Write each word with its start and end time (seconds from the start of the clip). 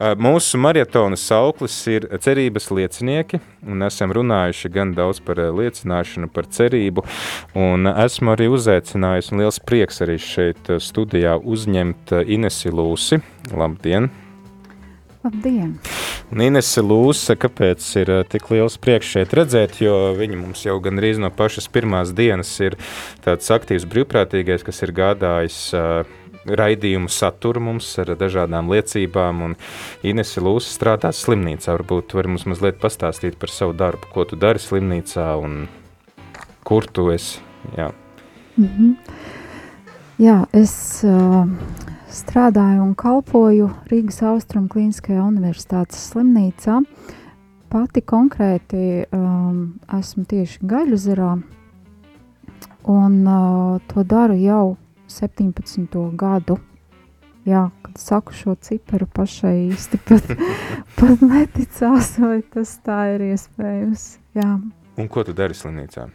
Mūsu 0.00 0.56
maratona 0.56 1.16
sauklis 1.20 1.74
ir 1.92 2.06
cerības 2.24 2.70
liecinieki, 2.72 3.40
un 3.68 3.84
esam 3.84 4.14
runājuši 4.16 4.70
gan 4.72 4.94
daudz 4.96 5.20
par 5.20 5.42
liecināšanu, 5.58 6.30
par 6.32 6.48
cerību, 6.48 7.04
un 7.60 7.90
esmu 7.90 8.32
arī 8.32 8.48
uzaicinājis, 8.48 9.28
un 9.34 9.44
liels 9.44 9.60
prieks 9.60 10.00
arī 10.00 10.16
šeit 10.16 10.72
studijā 10.80 11.36
uzņemt 11.36 12.16
Inesi 12.32 12.72
Lūsi. 12.72 13.20
Labdien! 13.52 14.08
Labdien! 15.20 15.74
Inese 16.30 16.80
Lūsa, 16.80 17.34
kāpēc 17.36 17.84
ir 18.00 18.12
tik 18.32 18.48
liels 18.54 18.78
prieks 18.80 19.10
šeit 19.12 19.34
redzēt, 19.36 19.82
jo 19.84 20.14
viņa 20.16 20.38
mums 20.38 20.64
jau 20.64 20.78
gandrīz 20.80 21.20
no 21.20 21.28
pašas 21.34 21.68
pirmās 21.68 22.14
dienas 22.16 22.54
ir 22.64 22.78
tāds 23.24 23.52
aktīvs 23.52 23.84
brīvprātīgais, 23.90 24.64
kas 24.64 24.80
ir 24.86 24.94
gādājis 24.96 25.58
uh, 25.76 26.06
raidījumu 26.46 27.10
saturu 27.12 27.60
mums 27.60 27.90
ar 28.00 28.14
dažādām 28.18 28.70
liecībām. 28.72 29.54
Inese 30.06 30.40
Lūsa 30.44 30.72
strādā 30.72 31.12
slimnīcā. 31.14 31.74
Varbūt 31.76 32.14
var 32.16 32.30
mums 32.30 32.46
mazliet 32.48 32.80
pastāstīt 32.80 33.38
par 33.40 33.52
savu 33.52 33.76
darbu, 33.76 34.10
ko 34.14 34.24
tu 34.24 34.38
dari 34.40 34.62
slimnīcā 34.62 35.26
un 35.40 35.66
kur 36.64 36.86
tu 36.86 37.10
esi. 37.10 37.40
Jā, 37.76 37.92
mm 38.56 38.68
-hmm. 38.68 38.94
Jā 40.18 40.46
es 40.52 41.04
uh, 41.04 41.46
strādāju 42.12 42.82
un 42.82 42.94
kalpoju 42.94 43.70
Rīgas 43.88 44.22
Austrum 44.22 44.68
Kliniskajā 44.68 45.22
universitātes 45.22 46.10
slimnīcā. 46.10 46.82
Pati 47.70 48.00
konkrēti 48.00 49.04
um, 49.12 49.80
esmu 49.98 50.24
tieši 50.24 50.58
Gaļuzerā, 50.66 51.42
un 52.84 53.26
uh, 53.26 53.80
to 53.86 54.02
daru 54.02 54.34
jau 54.34 54.76
17. 55.10 55.96
gadu. 56.16 56.58
Jā, 57.48 57.70
kad 57.82 57.98
saku 57.98 58.34
šo 58.36 58.54
ciparu 58.60 59.08
pašai 59.08 59.54
īsti 59.70 60.00
pat, 60.04 60.32
pat 60.98 61.22
neticās, 61.24 62.12
vai 62.20 62.42
tas 62.44 62.74
tā 62.84 62.98
ir 63.14 63.24
iespējams. 63.30 64.06
Jā. 64.36 64.50
Un 65.00 65.08
ko 65.08 65.24
tu 65.24 65.34
dari 65.36 65.56
slimnīcā? 65.56 66.06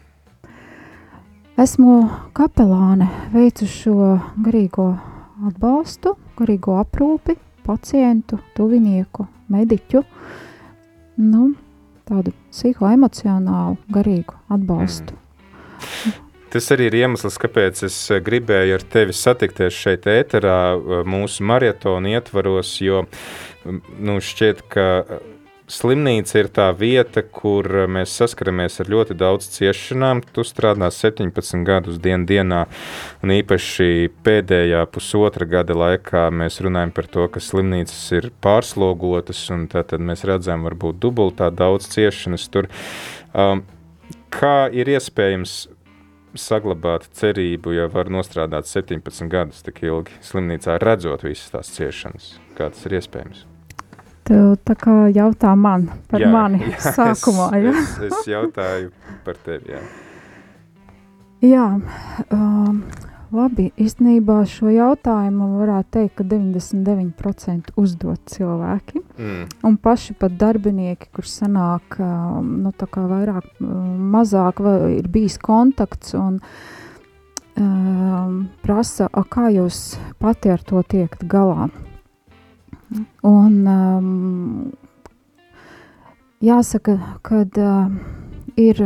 Esmu 1.62 1.98
kapelāne, 2.36 3.08
veicu 3.34 3.68
šo 3.72 4.10
garīgo 4.44 4.90
atbalstu, 5.48 6.14
garīgo 6.38 6.76
aprūpi, 6.82 7.38
pacientu, 7.66 8.42
tuvinieku, 8.58 9.26
mediķu, 9.56 10.04
nu, 11.24 11.48
tādu 12.06 12.36
psihoemocionālu, 12.52 13.80
garīgu 13.96 14.38
atbalstu. 14.52 15.16
Mm. 15.16 16.25
Tas 16.54 16.70
arī 16.72 16.90
ir 16.90 16.96
iemesls, 17.02 17.38
kāpēc 17.42 17.86
es 17.88 17.96
eh, 18.14 18.22
gribēju 18.24 18.78
ar 18.78 18.84
tevi 18.94 19.16
satikties 19.18 19.76
šeit, 19.76 20.06
ēterā, 20.10 20.60
eh, 20.76 21.08
mūsu 21.10 21.46
maratona 21.48 22.16
ietvaros, 22.16 22.78
jo 22.86 23.06
nu, 23.66 24.20
šķiet, 24.24 24.62
ka 24.72 24.86
eh, 25.02 25.26
slimnīca 25.72 26.38
ir 26.44 26.50
tā 26.54 26.68
vieta, 26.78 27.24
kur 27.26 27.66
mēs 27.90 28.14
saskaramies 28.20 28.78
ar 28.84 28.92
ļoti 28.94 29.18
daudz 29.18 29.50
ciešanām. 29.56 30.22
Tu 30.36 30.46
strādā 30.46 30.92
17 30.94 31.66
gadus 31.66 31.98
dien 32.02 32.28
dienā, 32.30 32.66
un 33.26 33.34
īpaši 33.34 34.12
pēdējā 34.26 34.86
pusotra 34.94 35.50
gada 35.50 35.74
laikā 35.74 36.28
mēs 36.30 36.62
runājam 36.62 36.94
par 36.96 37.10
to, 37.10 37.28
ka 37.34 37.42
slimnīcas 37.42 38.04
ir 38.20 38.30
pārslogotas, 38.46 39.42
un 39.56 39.66
tad 39.72 39.98
mēs 39.98 40.24
redzam 40.30 40.68
varbūt 40.70 41.02
dubultā 41.02 41.50
daudz 41.50 41.90
ciešanas 41.98 42.46
tur. 42.54 42.70
Um, 43.34 43.66
kā 44.32 44.68
ir 44.72 44.94
iespējams 44.94 45.66
saglabāt 46.40 47.08
cerību, 47.16 47.74
ja 47.76 47.90
var 47.92 48.12
nostrādāt 48.14 48.70
17 48.70 49.30
gadus 49.32 49.66
tik 49.66 49.84
ilgi 49.86 50.16
slimnīcā, 50.26 50.78
redzot 50.84 51.26
visas 51.26 51.54
tās 51.54 51.74
ciešanas? 51.76 52.34
Kā 52.58 52.70
tas 52.72 52.86
ir 52.88 52.98
iespējams? 53.00 53.46
Tu 54.26 54.40
tā 54.66 54.74
kā 54.82 54.94
jautā 55.14 55.52
man 55.60 55.90
par 56.10 56.24
jā, 56.24 56.32
mani 56.34 56.64
jā, 56.64 56.80
sākumā, 56.98 57.52
es, 57.60 57.66
ja? 57.66 57.74
es, 57.82 57.98
es 58.10 58.30
jautāju 58.32 58.92
par 59.26 59.38
tevi, 59.46 59.76
jā. 59.76 59.84
Jā, 61.46 61.66
um, 62.34 62.80
Labi, 63.36 63.66
īstenībā 63.82 64.38
šo 64.48 64.70
jautājumu 64.72 65.48
varētu 65.60 65.90
teikt, 65.98 66.14
ka 66.20 66.26
99% 66.30 67.74
uzdod 67.82 68.22
cilvēki. 68.32 69.02
Mm. 69.18 69.42
Un 69.68 69.76
paši 69.82 70.16
pat 70.20 70.38
darbinieki, 70.40 71.10
kurš 71.16 71.34
sanāk, 71.42 71.98
nu, 72.00 72.72
tā 72.78 72.88
kā 72.92 73.04
vairāk, 73.10 73.50
mazāk 73.60 74.62
ir 74.94 75.10
bijis 75.12 75.36
kontakts 75.42 76.16
un 76.16 76.40
um, 77.60 78.40
prasa, 78.64 79.10
a, 79.12 79.26
kā 79.28 79.50
jūs 79.56 79.82
pati 80.22 80.54
ar 80.56 80.64
to 80.64 80.86
tiekat 80.96 81.28
galā. 81.28 81.68
Un 83.26 83.60
um, 83.68 84.10
jāsaka, 86.46 87.00
kad 87.26 87.60
uh, 87.60 87.92
ir. 88.56 88.86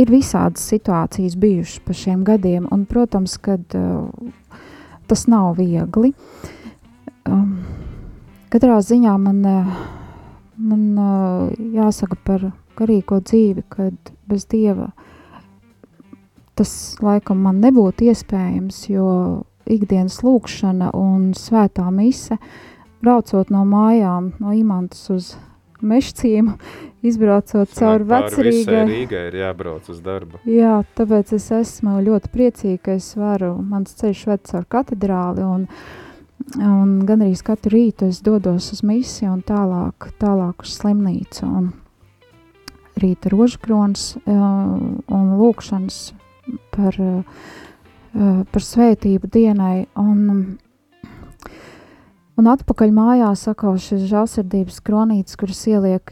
Ir 0.00 0.08
visādas 0.08 0.64
situācijas 0.70 1.36
bijušas 1.36 1.82
pa 1.84 1.96
šiem 1.96 2.24
gadiem, 2.24 2.68
un, 2.72 2.86
protams, 2.88 3.36
kad 3.42 3.76
uh, 3.76 4.08
tas 5.10 5.26
nav 5.28 5.58
viegli. 5.58 6.14
Um, 7.28 7.58
katrā 8.52 8.78
ziņā 8.80 9.16
man, 9.20 9.42
uh, 9.44 9.82
man 10.56 10.86
uh, 10.96 11.52
jāsaka 11.76 12.16
par 12.24 12.48
garīgo 12.80 13.20
dzīvi, 13.20 13.66
kad 13.68 14.14
bez 14.30 14.48
Dieva 14.48 14.88
tas 16.60 16.72
laikam 17.00 17.40
man 17.44 17.60
nebūtu 17.62 18.10
iespējams, 18.10 18.82
jo 18.92 19.10
ikdienas 19.70 20.18
lūkšana 20.24 20.90
un 20.96 21.30
svētā 21.36 21.86
mise, 21.94 22.36
braucot 23.00 23.52
no 23.52 23.62
mājām, 23.68 24.34
no 24.42 24.52
imantas 24.56 25.06
uz 25.12 25.30
mešcīm, 25.86 26.52
izbraucot 27.06 27.72
cauri 27.76 28.06
vecrīgai. 28.10 28.84
Rīgai 28.88 29.24
ir 29.30 29.38
jābrauc 29.40 29.88
uz 29.92 30.00
darbu. 30.04 30.40
Jā, 30.48 30.80
tāpēc 30.98 31.34
es 31.36 31.50
esmu 31.56 31.98
ļoti 32.06 32.32
priecīga, 32.32 32.82
ka 32.84 32.96
es 33.00 33.10
varu, 33.18 33.54
mans 33.62 33.96
ceļš 34.00 34.24
ved 34.30 34.46
caur 34.50 34.66
katedrāli 34.76 35.46
un, 35.46 35.66
un 36.60 36.96
gan 37.08 37.24
arī 37.26 37.36
katru 37.44 37.74
rītu 37.76 38.10
es 38.10 38.22
dodos 38.26 38.72
uz 38.76 38.84
misiju 38.86 39.36
un 39.36 39.44
tālāk, 39.46 40.10
tālāk 40.20 40.66
uz 40.66 40.76
slimnīcu. 40.80 41.46
Un 41.46 41.70
rīta 43.00 43.32
rožkrons 43.32 44.14
un 44.26 45.30
lūkšanas 45.40 46.00
par, 46.74 46.98
par 48.12 48.66
svētību 48.66 49.30
dienai 49.32 49.86
un 50.00 50.58
Un 52.40 52.46
atpakaļ 52.48 52.92
mājās 52.96 53.42
atkal 53.50 53.74
šis 53.76 54.06
žālsirdības 54.08 54.78
kronītis, 54.86 55.36
kuras 55.36 55.58
ieliek 55.68 56.08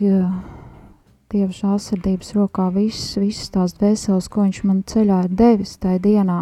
Dieva 1.28 1.52
žālsirdības 1.52 2.34
rokā 2.36 2.66
visas, 2.74 3.16
visas 3.20 3.48
tās 3.52 3.74
dvēseles, 3.76 4.28
ko 4.32 4.44
viņš 4.44 4.58
man 4.68 4.82
ceļā 4.88 5.22
ir 5.24 5.32
devis 5.36 5.74
tajā 5.80 6.02
dienā. 6.04 6.38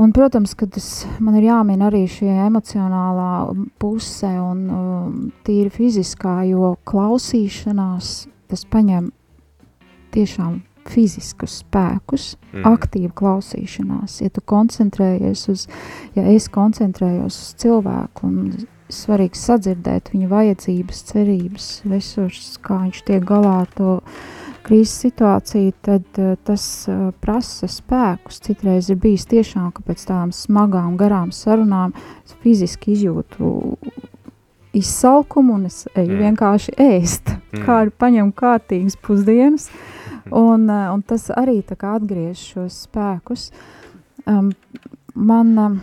Un, 0.00 0.12
protams, 0.16 0.52
ka 0.56 0.68
tas 0.68 1.06
man 1.20 1.36
ir 1.40 1.48
jāmin 1.48 1.84
arī 1.84 2.06
šī 2.08 2.28
emocionālā 2.48 3.32
puse 3.80 4.32
un 4.40 4.62
um, 4.68 5.18
tīri 5.44 5.72
fiziskā, 5.72 6.42
jo 6.48 6.74
klausīšanās 6.88 8.14
tas 8.48 8.64
paņem 8.68 9.08
tiešām 10.16 10.60
fiziskus 10.88 11.60
spēkus, 11.62 12.34
mm. 12.52 12.64
aktīva 12.68 13.12
klausīšanās. 13.20 14.20
Ja 14.24 14.32
tu 14.32 14.42
koncentrējies 14.52 15.46
uz, 15.52 15.66
ja 16.16 16.26
es 16.32 16.48
koncentrējos 16.52 17.38
uz 17.44 17.54
cilvēku 17.60 18.28
un 18.28 18.36
svarīgi 18.90 19.38
sadzirdēt 19.38 20.10
viņa 20.14 20.28
vajadzības, 20.30 21.02
cerības, 21.12 21.70
resursus, 21.90 22.58
kā 22.62 22.82
viņš 22.86 23.02
tiek 23.06 23.26
galā 23.26 23.60
ar 23.64 23.74
to 23.76 23.98
krīzes 24.66 24.96
situāciju, 25.06 25.72
tad 25.86 26.20
uh, 26.20 26.34
tas 26.46 26.64
uh, 26.90 27.10
prasa 27.22 27.70
spēkus. 27.70 28.42
Citreiz 28.44 28.90
ir 28.90 28.98
bijis 29.00 29.26
tiešām, 29.30 29.70
ka 29.74 29.84
pēc 29.86 30.04
tādām 30.10 30.34
smagām, 30.36 30.98
garām 31.00 31.30
sarunām 31.34 31.94
es 32.24 32.34
fiziski 32.42 32.96
izjūtu 32.96 33.54
izsalkumu 34.76 35.56
un 35.56 35.64
es 35.70 35.84
eju 35.94 36.12
mm. 36.12 36.20
vienkārši 36.26 36.76
ēst, 36.82 37.32
mm. 37.32 37.64
kā 37.64 37.80
ir 37.86 37.94
paņemt 37.98 38.36
kārtīgas 38.38 38.98
pusdienas. 39.02 39.70
Uh, 39.70 39.99
Un, 40.28 40.68
eh, 40.70 40.88
un 40.92 41.02
tas 41.02 41.30
arī 41.36 41.60
atgriež 41.64 42.36
šos 42.54 42.86
spēkus. 42.86 43.50
Um, 44.26 44.52
man, 45.14 45.58
um, 45.58 45.80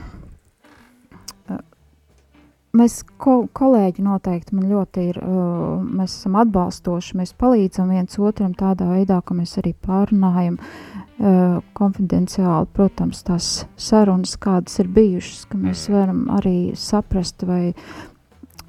mēs, 2.78 3.02
ko, 3.18 3.48
kolēģi 3.54 4.04
noteikti 4.06 4.56
man 4.56 4.70
ļoti 4.70 5.06
ir, 5.10 5.18
uh, 5.24 5.82
mēs 5.82 6.20
esam 6.20 6.38
atbalstoši, 6.44 7.18
mēs 7.18 7.34
palīdzam 7.34 7.90
viens 7.90 8.20
otram 8.20 8.54
tādā 8.54 8.88
veidā, 8.92 9.22
ka 9.26 9.34
mēs 9.34 9.58
arī 9.58 9.74
pārunājam 9.74 10.60
uh, 10.62 11.58
konfidenciāli, 11.74 12.70
protams, 12.78 13.24
tās 13.28 13.66
sarunas, 13.76 14.38
kādas 14.38 14.78
ir 14.84 14.92
bijušas, 14.94 15.48
ka 15.50 15.58
mēs 15.58 15.88
mm. 15.90 15.98
varam 15.98 16.22
arī 16.38 16.58
saprast, 16.78 17.44
vai 17.48 17.74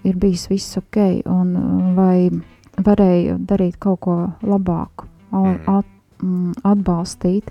ir 0.09 0.17
bijis 0.17 0.49
viss 0.49 0.81
ok, 0.81 1.03
un 1.29 1.55
vai 1.99 2.31
varēja 2.79 3.39
darīt 3.43 3.79
kaut 3.83 4.01
ko 4.07 4.19
labāku. 4.47 5.09
At, 5.33 5.89
mm, 6.23 6.59
atbalstīt, 6.67 7.51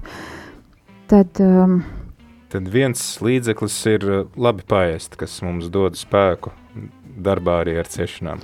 tad. 1.12 1.41
Um, 1.44 1.81
tad 2.53 2.69
viens 2.71 3.01
līdzeklis 3.24 3.79
ir 3.91 4.07
uh, 4.07 4.21
labi 4.39 4.65
paēst, 4.68 5.18
kas 5.19 5.39
mums 5.45 5.71
dod 5.74 6.00
spēku 6.00 6.53
darbā 7.18 7.62
arī 7.63 7.77
ar 7.81 7.89
ciešanām. 7.91 8.44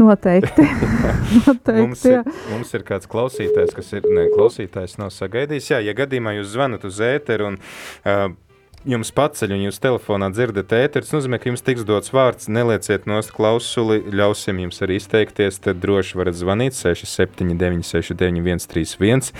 Noteikti. 0.00 0.64
Noteikti 1.46 1.80
mums, 1.82 2.04
ir, 2.08 2.22
mums 2.52 2.70
ir 2.76 2.84
kāds 2.88 3.08
klausītājs, 3.10 3.74
kas 3.76 3.90
ir, 3.98 4.06
ne, 4.08 4.28
klausītājs 4.32 4.96
nav 5.00 5.10
sagaidījis. 5.12 5.72
Jā, 5.74 5.80
ja 5.84 5.96
gadījumā 5.96 6.38
jūs 6.38 6.54
zvanat 6.54 6.86
uz 6.88 7.00
ēteru 7.04 7.50
un 7.50 7.58
uh, 7.60 8.30
jums 8.88 9.10
paceļ 9.12 9.52
un 9.52 9.62
jūs 9.66 9.78
telefonā 9.82 10.30
dzirdat 10.32 10.72
ēteru, 10.72 11.04
tas 11.04 11.12
nozīmē, 11.12 11.36
ka 11.40 11.50
jums 11.50 11.62
tiks 11.64 11.84
dots 11.84 12.12
vārds, 12.16 12.48
nelieciet 12.48 13.04
nost 13.10 13.32
klausuli, 13.36 13.98
ļausim 14.08 14.62
jums 14.62 14.80
arī 14.86 14.96
izteikties, 14.96 15.58
tad 15.66 15.82
droši 15.82 16.16
varat 16.16 16.38
zvanīt 16.38 16.76
679 16.78 17.84
69 17.84 18.64
131, 18.64 19.32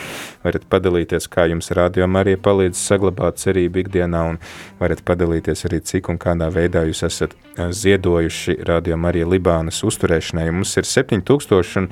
varat 0.45 0.67
padalīties, 0.73 1.29
kā 1.33 1.47
jums 1.49 1.73
rādījumā 1.77 2.25
arī 2.25 2.37
palīdz 2.37 2.83
saglabāt 2.85 3.41
cerību 3.41 3.85
ikdienā 3.85 4.27
un 4.35 4.41
varat 4.83 5.01
padalīties 5.09 5.65
arī 5.71 5.81
cik 5.89 6.13
un 6.13 6.21
kādā 6.21 6.51
veidā 6.53 6.85
jūs 6.91 7.05
esat 7.09 7.37
ziedojuši 7.57 8.61
rādījumā 8.69 9.15
arī 9.15 9.25
Libānas 9.25 9.81
uzturēšanai. 9.89 10.51
Mums 10.53 10.77
ir 10.81 10.89
7000 10.89 11.81
un 11.81 11.91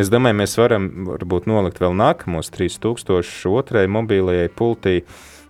es 0.00 0.12
domāju, 0.12 0.40
mēs 0.40 0.56
varam 0.60 0.90
varbūt 1.12 1.48
nolikt 1.50 1.80
vēl 1.84 1.96
nākamos 1.96 2.52
3000 2.56 3.52
otrai 3.52 3.84
mobīlajai 3.92 4.52
pultī, 4.56 5.00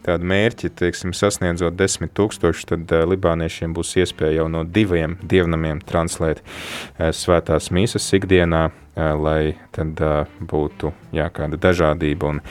tādu 0.06 0.28
mērķi, 0.30 0.70
teiksim, 0.78 1.12
sasniedzot 1.16 1.76
desmit 1.76 2.14
tūkstoši, 2.16 2.66
tad 2.72 2.94
uh, 2.94 3.04
libāniešiem 3.10 3.74
būs 3.76 3.96
iespēja 4.00 4.40
jau 4.40 4.48
no 4.52 4.62
diviem 4.64 5.18
dievnamiem 5.22 5.82
translēt 5.86 6.42
uh, 6.42 7.10
svētās 7.14 7.68
mīsas 7.74 8.06
ikdienā, 8.16 8.62
uh, 8.70 9.12
lai 9.18 9.56
tad 9.76 10.00
uh, 10.02 10.32
būtu 10.40 10.92
jā, 11.16 11.28
kāda 11.34 11.60
dažādība 11.60 12.32
un 12.34 12.42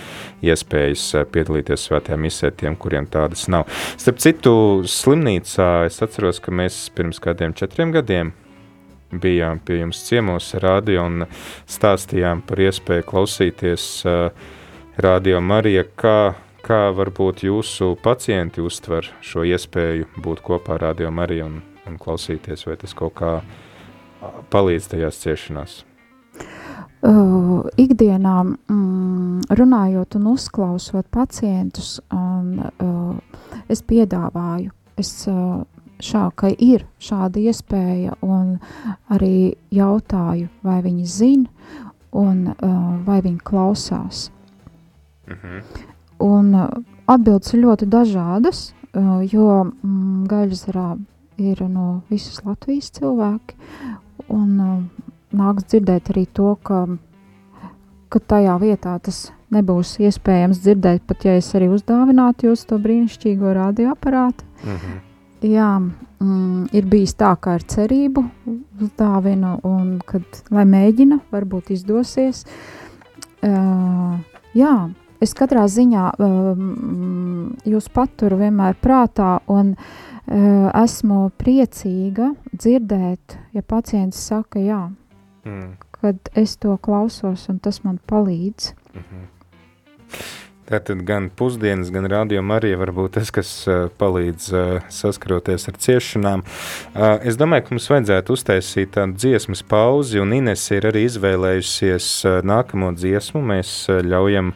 iespējas 0.46 1.08
uh, 1.16 1.28
piedalīties 1.32 1.88
svētajā 1.90 2.20
misē 2.22 2.52
tiem, 2.56 2.78
kuriem 2.80 3.10
tādas 3.12 3.48
nav. 3.52 3.70
Starp 3.98 4.20
citu, 4.24 4.56
slimnīcā 4.86 5.70
es 5.90 6.02
atceros, 6.04 6.44
ka 6.44 6.54
mēs 6.54 6.86
pirms 6.96 7.24
kādiem 7.24 7.56
četriem 7.58 7.96
gadiem 7.96 8.36
bijām 9.16 9.60
pie 9.64 9.80
jums 9.80 10.02
ciemos 10.08 10.54
radio 10.60 11.06
un 11.08 11.26
stāstījām 11.72 12.42
par 12.48 12.62
iespēju 12.68 13.06
klausīties 13.08 13.86
uh, 14.10 14.50
radio 15.02 15.42
Marija, 15.44 15.86
kā 15.96 16.18
kā 16.66 16.90
varbūt 16.96 17.46
jūsu 17.46 17.94
pacienti 18.02 18.64
uztver 18.64 19.08
šo 19.26 19.46
iespēju 19.46 20.10
būt 20.24 20.42
kopā 20.46 20.76
ar 20.78 20.88
Radio 20.90 21.12
Mariju 21.14 21.50
un, 21.50 21.60
un 21.86 22.00
klausīties, 22.02 22.66
vai 22.68 22.78
tas 22.82 22.96
kaut 22.98 23.14
kā 23.20 23.36
palīdz 24.54 24.90
tajās 24.96 25.22
ciešanās? 25.22 25.84
Uh, 27.06 27.68
ikdienā 27.78 28.36
mm, 28.42 29.46
runājot 29.60 30.18
un 30.18 30.28
uzklausot 30.32 31.06
pacientus, 31.14 32.00
un, 32.10 32.64
uh, 32.82 33.42
es 33.70 33.84
piedāvāju, 33.86 34.74
es 34.98 35.12
uh, 35.30 35.62
šā, 36.02 36.24
ka 36.34 36.50
ir 36.50 36.88
šāda 36.98 37.44
iespēja 37.46 38.18
un 38.26 38.56
arī 39.14 39.54
jautāju, 39.76 40.50
vai 40.66 40.80
viņi 40.82 41.06
zina 41.06 41.84
un 42.16 42.48
uh, 42.56 42.96
vai 43.06 43.20
viņi 43.22 43.44
klausās. 43.46 44.32
Uh 45.28 45.36
mhm. 45.36 45.60
-huh. 45.60 45.94
Un 46.24 46.54
uh, 46.56 46.70
atbildes 47.12 47.54
ir 47.54 47.64
ļoti 47.66 47.88
dažādas, 47.92 48.70
uh, 48.94 49.22
jo 49.28 49.50
mm, 49.66 50.26
Gaļasarā 50.32 50.90
ir 51.42 51.64
no 51.68 52.02
visas 52.10 52.40
Latvijas 52.46 52.92
cilvēki, 52.96 53.58
un 54.32 54.60
uh, 54.64 54.78
nāks 55.36 55.68
dzirdēt 55.68 56.14
arī 56.14 56.26
to, 56.32 56.56
ka, 56.64 56.86
ka 58.10 58.22
tajā 58.32 58.56
vietā 58.62 58.96
tas 59.04 59.28
nebūs 59.56 59.98
iespējams 60.04 60.64
dzirdēt, 60.64 61.04
pat 61.08 61.28
ja 61.28 61.36
es 61.40 61.52
arī 61.58 61.68
uzdāvinātu 61.74 62.50
jūs 62.50 62.66
to 62.70 62.80
brīnišķīgo 62.82 63.54
radioaparātu. 63.60 64.48
-hmm. 64.64 65.04
Jā, 65.46 65.78
mm, 66.20 66.70
ir 66.74 66.86
bijis 66.90 67.14
tā, 67.20 67.36
ka 67.40 67.58
ar 67.60 67.64
cerību 67.64 68.24
uzdāvinu, 68.82 69.60
un 69.68 70.00
kad, 70.06 70.24
lai 70.50 70.64
mēģina, 70.66 71.20
varbūt 71.32 71.72
izdosies. 71.76 72.46
Uh, 73.46 74.16
jā, 74.58 74.90
es 75.26 75.34
katrā 75.38 75.66
ziņā 75.72 76.06
um, 76.22 77.56
jūs 77.68 77.90
paturu 77.94 78.40
vienmēr 78.44 78.78
prātā 78.82 79.40
un 79.52 79.74
uh, 79.76 80.70
esmu 80.84 81.30
priecīga 81.42 82.34
dzirdēt, 82.54 83.38
ja 83.56 83.66
pacients 83.66 84.22
saka 84.30 84.62
jā, 84.62 84.82
mm. 85.46 85.70
kad 86.00 86.34
es 86.38 86.58
to 86.62 86.78
klausos 86.82 87.50
un 87.52 87.62
tas 87.64 87.84
man 87.84 88.00
palīdz. 88.10 88.74
Mm 88.94 89.02
-hmm. 89.02 89.32
Tātad 90.66 91.04
gan 91.06 91.28
pusdienas, 91.30 91.92
gan 91.94 92.08
rādījuma 92.10 92.56
arī 92.58 92.72
var 92.78 92.90
būt 92.90 93.12
tas, 93.20 93.30
kas 93.32 93.68
uh, 93.68 93.86
palīdz 94.00 94.48
uh, 94.54 94.82
saskaroties 94.90 95.68
ar 95.70 95.78
ciešanām. 95.78 96.42
Uh, 96.42 97.20
es 97.22 97.38
domāju, 97.38 97.64
ka 97.68 97.76
mums 97.76 97.90
vajadzētu 97.90 98.34
uztaisīt 98.34 98.96
tādu 98.98 99.14
dziesmas 99.14 99.62
pauzi, 99.62 100.20
un 100.20 100.34
Ines 100.34 100.72
ir 100.72 100.90
arī 100.90 101.06
izvēlējusies 101.06 102.26
nākamo 102.44 102.92
dziesmu. 102.98 103.42
Mēs 103.42 103.86
ļaujam 104.10 104.48
uh, 104.50 104.56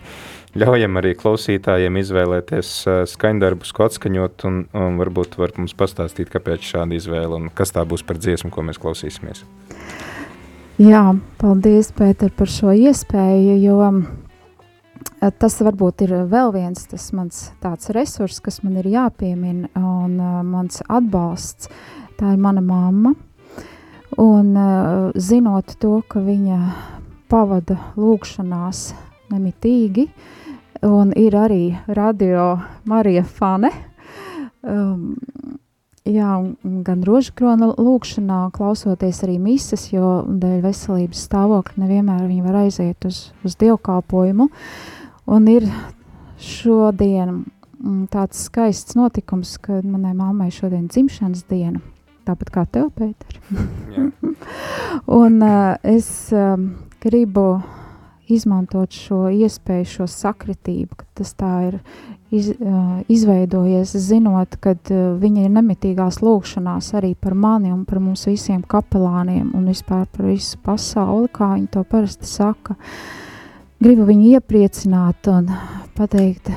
ļaujam 0.57 0.97
arī 0.97 1.13
klausītājiem 1.17 1.99
izvēlēties 2.01 2.71
skaņdarbus, 3.11 3.73
ko 3.75 3.85
atskaņot, 3.85 4.45
un, 4.49 4.63
un 4.73 4.97
varbūt 5.01 5.37
var 5.37 5.53
mums 5.59 5.75
pastāstīt, 5.77 6.31
kāpēc 6.33 6.65
šāda 6.65 6.97
izvēle 6.97 7.37
un 7.37 7.49
kas 7.53 7.75
tā 7.75 7.83
būs 7.85 8.05
par 8.07 8.17
dziesmu, 8.21 8.49
ko 8.53 8.65
mēs 8.65 8.81
klausīsimies. 8.81 9.43
Jā, 10.79 11.03
paldies, 11.41 11.91
Pēter, 11.91 12.31
par 12.31 12.49
šo 12.49 12.71
iespēju, 12.71 13.57
jo 13.59 15.31
tas 15.41 15.57
varbūt 15.59 16.05
ir 16.05 16.13
vēl 16.31 16.53
viens 16.55 16.85
tas 16.87 17.09
mans 17.13 17.49
tāds 17.59 17.91
resurs, 17.95 18.39
kas 18.39 18.61
man 18.63 18.79
ir 18.79 18.87
jāpiemina, 18.87 19.67
un 19.75 20.15
mans 20.47 20.79
atbalsts, 20.87 21.67
tā 22.15 22.33
ir 22.33 22.39
mana 22.39 22.63
mamma, 22.63 23.13
un 24.17 24.55
zinot 25.19 25.75
to, 25.83 25.99
ka 26.07 26.23
viņa 26.23 26.61
pavada 27.29 27.75
lūkšanās 27.99 28.87
nemitīgi, 29.31 30.07
un 30.87 31.13
ir 31.17 31.35
arī 31.37 31.63
radio 31.87 32.53
Marija 32.89 33.23
Fane. 33.27 33.71
Um, 34.59 35.15
jā, 36.07 36.31
gan 36.85 37.03
rožkrona 37.07 37.71
lūkšanā, 37.75 38.41
klausoties 38.55 39.21
arī 39.25 39.37
mises, 39.41 39.89
jo 39.93 40.23
dēļ 40.27 40.59
veselības 40.63 41.23
stāvokļa 41.29 41.83
nevienmēr 41.83 42.25
viņi 42.27 42.45
var 42.45 42.59
aiziet 42.63 43.07
uz, 43.07 43.29
uz 43.45 43.55
dievkalpojumu. 43.59 44.49
Un 45.29 45.47
ir 45.51 45.67
šodien 46.41 47.43
mm, 47.43 48.03
tāds 48.13 48.45
skaists 48.47 48.97
notikums, 48.97 49.57
kad 49.61 49.85
manai 49.85 50.15
mammai 50.17 50.49
šodien 50.53 50.87
dzimšanas 50.89 51.45
diena, 51.49 51.81
tāpat 52.27 52.53
kā 52.55 52.65
tev, 52.71 52.89
Pēter. 52.95 53.39
un 55.21 55.41
uh, 55.43 55.75
es 55.83 56.31
um, 56.35 56.71
gribu 57.03 57.59
izmantot 58.29 58.93
šo 58.93 59.27
iespēju, 59.33 59.89
šo 59.97 60.07
sakritību, 60.09 61.01
ka 61.01 61.05
tas 61.19 61.33
tā 61.37 61.51
ir 61.67 61.77
iz, 62.31 62.51
izveidojies, 63.09 63.95
zinot, 63.97 64.57
ka 64.61 64.75
viņa 65.19 65.45
ir 65.45 65.53
nemitīgās 65.55 66.21
lūkšanās 66.23 66.93
arī 66.99 67.15
par 67.19 67.35
mani 67.37 67.73
un 67.73 67.85
par 67.89 68.01
mums 68.03 68.27
visiem 68.29 68.61
kapelāniem 68.61 69.51
un 69.57 69.69
vispār 69.69 70.05
par 70.13 70.29
visu 70.29 70.59
pasauli, 70.65 71.29
kā 71.33 71.53
viņi 71.55 71.71
to 71.73 71.83
parasti 71.89 72.29
saka. 72.29 72.77
Gribu 73.79 74.05
viņu 74.09 74.35
iepriecināt 74.35 75.29
un 75.31 75.49
pateikt. 75.97 76.51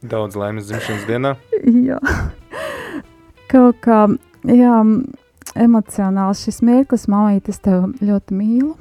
Daudz 0.00 0.38
laimes 0.40 0.70
dzimšanas 0.70 1.04
dienā. 1.04 1.34
jā, 1.90 1.98
kaut 3.52 3.82
kā, 3.84 4.06
jā, 4.48 4.78
emocionāls 5.60 6.46
šis 6.46 6.62
mirklis, 6.64 7.04
māmīt, 7.12 7.52
es 7.52 7.60
tev 7.60 7.90
ļoti 8.00 8.38
mīlu 8.38 8.72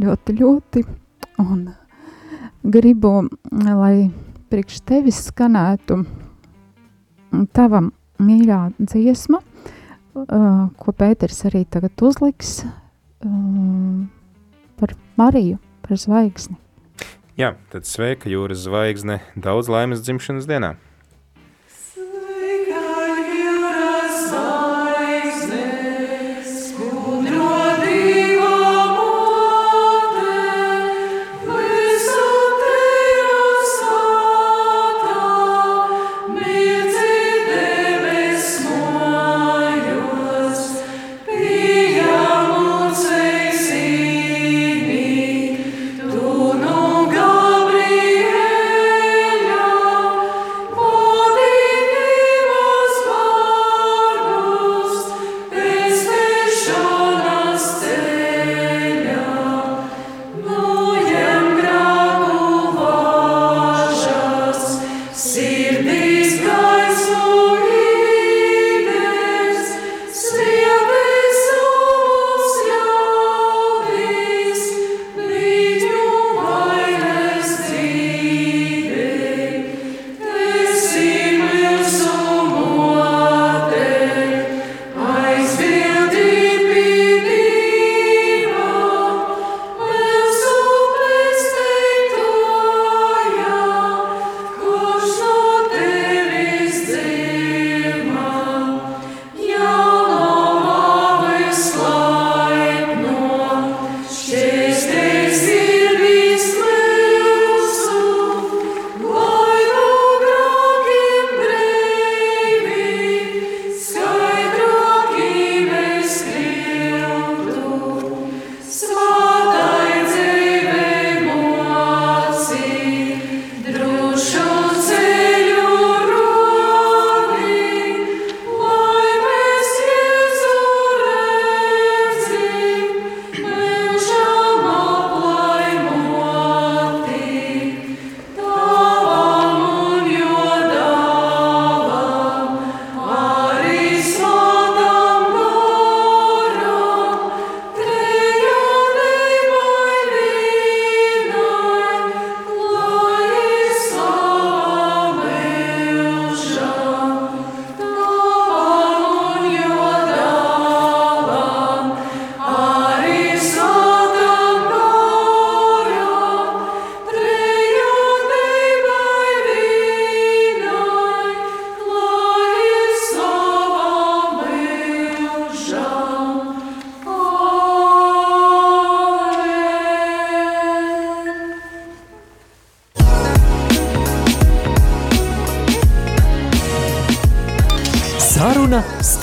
ļoti, 0.00 0.36
ļoti. 0.40 0.84
Un 1.40 1.68
gribu, 2.62 3.12
lai 3.52 4.10
priekš 4.50 4.80
tevis 4.88 5.22
skanētu 5.30 6.02
tava 7.56 7.84
mīļā 8.20 8.60
dziesma, 8.78 9.40
uh, 9.40 10.66
ko 10.76 10.92
Pēters 10.96 11.44
arī 11.48 11.64
tagad 11.70 12.04
uzliks 12.04 12.60
uh, 12.64 14.02
par 14.80 14.96
Mariju, 15.20 15.60
par 15.86 16.00
zvaigzni. 16.00 16.58
Jā, 17.40 17.54
tad 17.72 17.88
sveika 17.88 18.28
jūras 18.28 18.66
zvaigzne, 18.66 19.20
daudz 19.38 19.70
laimes 19.72 20.02
dzimšanas 20.04 20.48
dienā! 20.50 20.74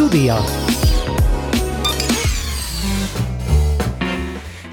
Studijā. 0.07 0.37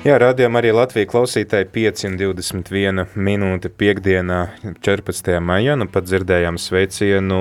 Jā, 0.04 0.18
rādījām 0.20 0.58
arī 0.60 0.70
Latvijas 0.76 1.08
klausītāji 1.10 1.66
521 1.74 3.16
minūte 3.16 3.72
piekdienā 3.72 4.40
14. 4.84 5.32
maijā. 5.42 5.74
Nu 5.80 5.88
pat 5.90 6.06
dzirdējām 6.06 6.60
sveicienu 6.60 7.40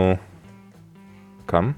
kam? 1.45 1.75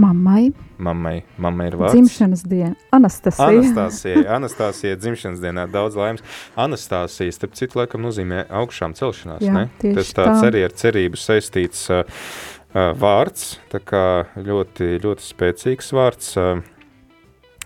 Mammai. 0.00 0.48
Mammai, 0.82 1.18
mammai 1.36 1.66
ir 1.68 1.76
vārds. 1.78 1.94
Dzimšanas 1.94 2.46
diena. 2.48 2.74
Anastasija. 2.96 3.50
Anastasija. 3.52 4.22
Anastasija 4.38 4.96
dzimšanas 4.98 5.42
dienā 5.44 5.68
daudz 5.70 5.98
laimes. 6.00 6.24
Anastasija, 6.58 7.34
starp 7.36 7.54
citu, 7.60 7.78
laikam 7.78 8.02
nozīmē 8.08 8.46
augšām 8.62 8.96
celšanās, 8.98 9.44
Jā, 9.44 9.52
ne? 9.52 9.68
tieši 9.84 10.00
Tas 10.00 10.14
tāds 10.16 10.40
tā. 10.40 10.48
arī 10.48 10.64
ar 10.66 10.74
cerību 10.80 11.20
saistīts 11.20 11.84
uh, 11.92 12.02
uh, 12.02 12.61
vārds, 12.74 13.56
ļoti, 13.72 14.94
ļoti 15.02 15.26
spēcīgs 15.26 15.92
vārds. 15.96 16.36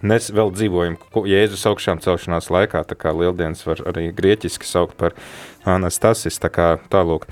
Mēs 0.04 0.28
vēl 0.28 0.50
dzīvojam 0.52 0.98
Jēzus 1.24 1.62
augšām 1.70 2.02
celšanās 2.04 2.50
laikā, 2.52 2.82
tā 2.84 2.96
kā 3.00 3.14
lieldienas 3.16 3.62
var 3.64 3.80
arī 3.88 4.10
grieķiski 4.12 4.68
saukt 4.68 4.98
par 5.00 5.14
Anastasis, 5.66 6.36
tā 6.38 6.50
kā 6.52 6.66
tālūk 6.92 7.24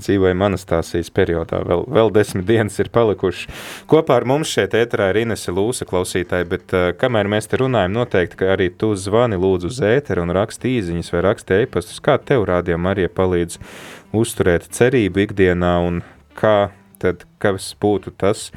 dzīvojam 0.00 0.46
Anastasijas 0.48 1.12
periodā, 1.12 1.60
vēl, 1.68 1.84
vēl 1.92 2.08
desmit 2.16 2.46
dienas 2.48 2.80
ir 2.80 2.88
palikuši. 2.94 3.50
Kopā 3.90 4.16
ar 4.16 4.26
mums 4.32 4.48
šeit 4.48 4.74
ēterā 4.78 5.10
ir 5.12 5.20
Inese 5.26 5.52
Lūsa 5.52 5.84
klausītāji, 5.88 6.48
bet 6.54 6.72
uh, 6.72 6.88
kamēr 6.96 7.28
mēs 7.36 7.50
te 7.52 7.60
runājam, 7.60 7.92
noteikti, 7.98 8.40
ka 8.40 8.50
arī 8.56 8.70
tu 8.72 8.94
zvani 8.96 9.36
lūdzu 9.36 9.68
uz 9.68 9.82
ēteru 9.84 10.24
un 10.24 10.32
raksti 10.40 10.72
īziņas 10.80 11.12
vai 11.12 11.24
raksti 11.28 11.60
e-pastus, 11.66 12.00
kā 12.00 12.16
tev 12.16 12.48
rādījām 12.48 12.88
arī 12.94 13.10
palīdz 13.12 13.60
uzturēt 14.16 14.72
cerību 14.72 15.26
ikdienā 15.28 15.76
un 15.84 16.00
kā 16.40 16.56
tad, 17.02 17.26
kas 17.42 17.72
būtu 17.80 18.12
tas, 18.18 18.50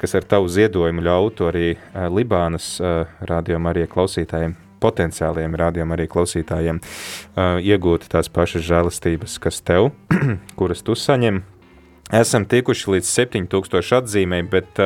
kas 0.00 0.14
ar 0.18 0.26
tavu 0.28 0.50
ziedojumu 0.52 1.04
ļautu 1.06 1.48
arī 1.48 1.66
Libānas 2.12 2.76
rādījuma 3.26 3.72
arī 3.72 3.86
klausītājiem, 3.90 4.56
potenciāliem 4.82 5.56
rādījuma 5.56 5.96
arī 5.96 6.06
klausītājiem, 6.12 6.80
iegūt 7.64 8.08
tās 8.12 8.30
pašas 8.32 8.66
žēlastības, 8.68 9.38
kas 9.42 9.62
tev, 9.64 9.92
kuras 10.58 10.84
tu 10.86 10.96
saņem. 10.98 11.42
Esam 12.14 12.44
tikuši 12.46 12.92
līdz 12.92 13.08
7000 13.10 13.96
atzīmēm, 13.96 14.46
bet 14.52 14.78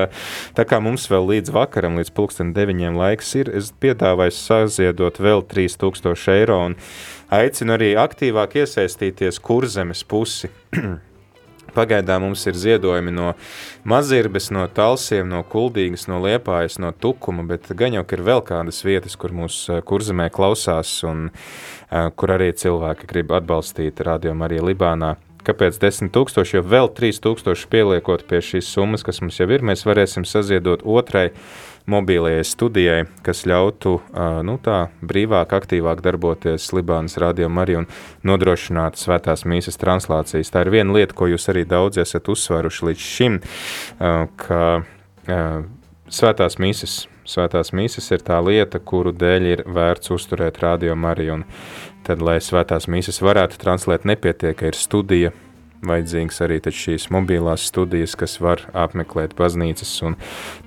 tā 0.56 0.64
kā 0.64 0.78
mums 0.80 1.04
vēl 1.12 1.26
līdz 1.34 1.52
vakaram, 1.52 1.98
līdz 2.00 2.14
pulksten 2.16 2.54
deviņiem 2.56 2.96
laiks 2.96 3.34
ir, 3.36 3.50
es 3.52 3.68
piedāvāju 3.76 4.32
saziedot 4.32 5.20
vēl 5.20 5.44
3000 5.50 6.32
eiro 6.38 6.56
un 6.70 6.78
aicinu 7.28 7.76
arī 7.76 7.92
aktīvāk 8.00 8.56
iesaistīties 8.62 9.42
kurzemes 9.44 10.00
pusi. 10.08 10.48
Pagaidām 11.74 12.24
mums 12.26 12.44
ir 12.50 12.58
ziedojumi 12.58 13.12
no 13.14 13.32
Mazirbes, 13.88 14.50
no 14.54 14.66
Talsiem, 14.74 15.28
no 15.30 15.42
Kuldīgas, 15.46 16.06
no 16.10 16.20
Liepājas, 16.24 16.78
no 16.82 16.92
Tukuma, 16.92 17.44
bet 17.48 17.70
gan 17.76 17.96
jau 17.96 18.04
ir 18.04 18.24
vēl 18.26 18.44
kādas 18.46 18.82
vietas, 18.86 19.16
kur 19.20 19.34
mūs 19.36 19.62
eh, 19.70 19.80
kurzemē 19.86 20.28
klausās 20.34 20.92
un 21.08 21.28
uh, 21.30 22.10
kur 22.16 22.34
arī 22.36 22.50
cilvēki 22.56 23.08
grib 23.10 23.34
atbalstīt 23.36 24.02
rādījumu 24.06 24.46
arī 24.46 24.62
Libānā. 24.70 25.16
Kāpēc 25.40 25.78
10 25.80 26.10
tūkstoši, 26.12 26.58
jo 26.58 26.62
vēl 26.68 26.90
3 26.96 27.22
tūkstoši 27.24 27.68
pieliekot 27.72 28.26
pie 28.28 28.42
šīs 28.44 28.68
summas, 28.74 29.04
kas 29.06 29.22
mums 29.24 29.38
jau 29.40 29.48
ir, 29.48 29.64
mēs 29.64 29.86
varēsim 29.88 30.26
saziedot 30.28 30.84
otrai 30.84 31.30
mobilajai 31.90 32.44
studijai, 32.44 33.00
kas 33.26 33.44
ļautu 33.48 33.96
nu, 34.46 34.56
tā 34.62 34.78
brīvāk, 35.00 35.54
aktīvāk 35.56 36.02
darboties 36.04 36.70
Libānas 36.76 37.18
rādījumā 37.20 37.64
arī 37.64 37.80
un 37.82 37.88
nodrošināt 38.26 39.00
svētās 39.00 39.46
mīsas 39.48 39.80
translācijas. 39.80 40.52
Tā 40.52 40.64
ir 40.66 40.72
viena 40.76 40.96
lieta, 40.98 41.16
ko 41.16 41.30
jūs 41.30 41.48
arī 41.52 41.66
daudz 41.68 42.00
esat 42.02 42.30
uzsvēruši 42.30 42.90
līdz 42.90 43.06
šim, 43.16 43.40
ka 44.44 44.62
svētās 46.10 46.58
mīsas, 46.62 47.04
svētās 47.28 47.74
mīsas 47.76 48.10
ir 48.14 48.24
tā 48.26 48.40
lieta, 48.44 48.80
kuru 48.82 49.12
dēļ 49.16 49.52
ir 49.52 49.62
vērts 49.70 50.12
uzturēt 50.14 50.60
arī, 51.10 51.30
un 51.36 51.46
tad, 52.06 52.22
lai 52.24 52.40
svētās 52.42 52.88
mīsas 52.90 53.22
varētu 53.22 53.60
translēt, 53.62 54.08
nepietiek, 54.08 54.66
ir 54.66 54.78
studija, 54.78 55.32
vajadzīgs 55.86 56.40
arī 56.44 56.58
šīs 56.60 57.08
mobilās 57.12 57.66
studijas, 57.70 58.16
kas 58.18 58.38
var 58.42 58.62
apmeklēt 58.76 59.36
baznīcas 59.38 59.92
un 60.06 60.16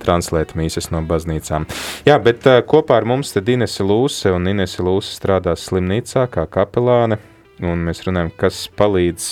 translēt 0.04 0.56
mīsas 0.58 0.90
no 0.94 1.04
baznīcām. 1.06 1.68
Jā, 2.08 2.18
bet 2.24 2.48
kopā 2.70 3.02
ar 3.02 3.10
mums 3.10 3.34
tad 3.36 3.50
Inese 3.50 3.86
Lūse, 3.86 4.32
un 4.34 4.50
Inese 4.50 4.86
Lūse 4.86 5.14
strādās 5.18 5.68
slimnīcā 5.70 6.26
kā 6.34 6.48
kapelāne, 6.50 7.20
un 7.64 7.86
mēs 7.88 8.04
runājam, 8.08 8.34
kas 8.38 8.66
palīdz, 8.78 9.30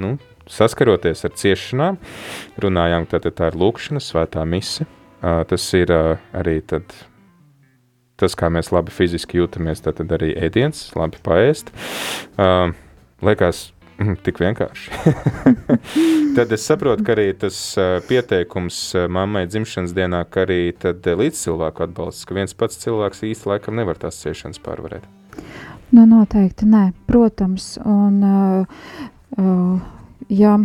nu, 0.00 0.16
saskaroties 0.50 1.24
ar 1.26 1.34
ciešanām. 1.40 1.98
Runājām, 2.60 3.08
tad 3.10 3.26
tā 3.34 3.50
ir 3.50 3.58
lūkšana, 3.58 4.02
svētā 4.02 4.44
mise. 4.48 4.86
Tas 5.20 5.66
ir 5.76 5.90
arī 5.90 6.58
tad 6.68 6.92
tas, 8.20 8.36
kā 8.38 8.50
mēs 8.52 8.70
labi 8.74 8.92
fiziski 8.94 9.40
jūtamies, 9.40 9.82
tad, 9.84 10.02
arī 10.14 10.34
ēdiens, 10.38 10.86
labi 10.94 11.18
paēst. 11.24 11.72
Uh, 12.38 12.70
liekas, 13.24 13.66
tik 14.26 14.40
vienkārši. 14.42 14.90
tad 16.36 16.52
es 16.54 16.66
saprotu, 16.66 17.04
ka 17.06 17.14
arī 17.14 17.28
tas 17.38 17.58
pieteikums 18.08 18.80
mammai 19.12 19.44
dzimšanas 19.50 19.94
dienā, 19.96 20.24
ka 20.30 20.44
arī 20.46 20.72
tad 20.78 21.06
uh, 21.06 21.18
līdz 21.20 21.44
cilvēku 21.46 21.86
atbalsts, 21.86 22.26
ka 22.28 22.36
viens 22.36 22.56
pats 22.58 22.80
cilvēks 22.82 23.24
īsti 23.30 23.52
laikam 23.52 23.78
nevar 23.78 24.00
tās 24.00 24.18
ciešanas 24.22 24.62
pārvarēt. 24.64 25.06
Nu, 25.94 26.06
noteikti 26.10 26.66
nē, 26.66 26.88
protams. 27.06 27.76
Un, 27.86 28.18
uh, 28.24 28.66
uh, 29.38 29.82
ja, 30.32 30.56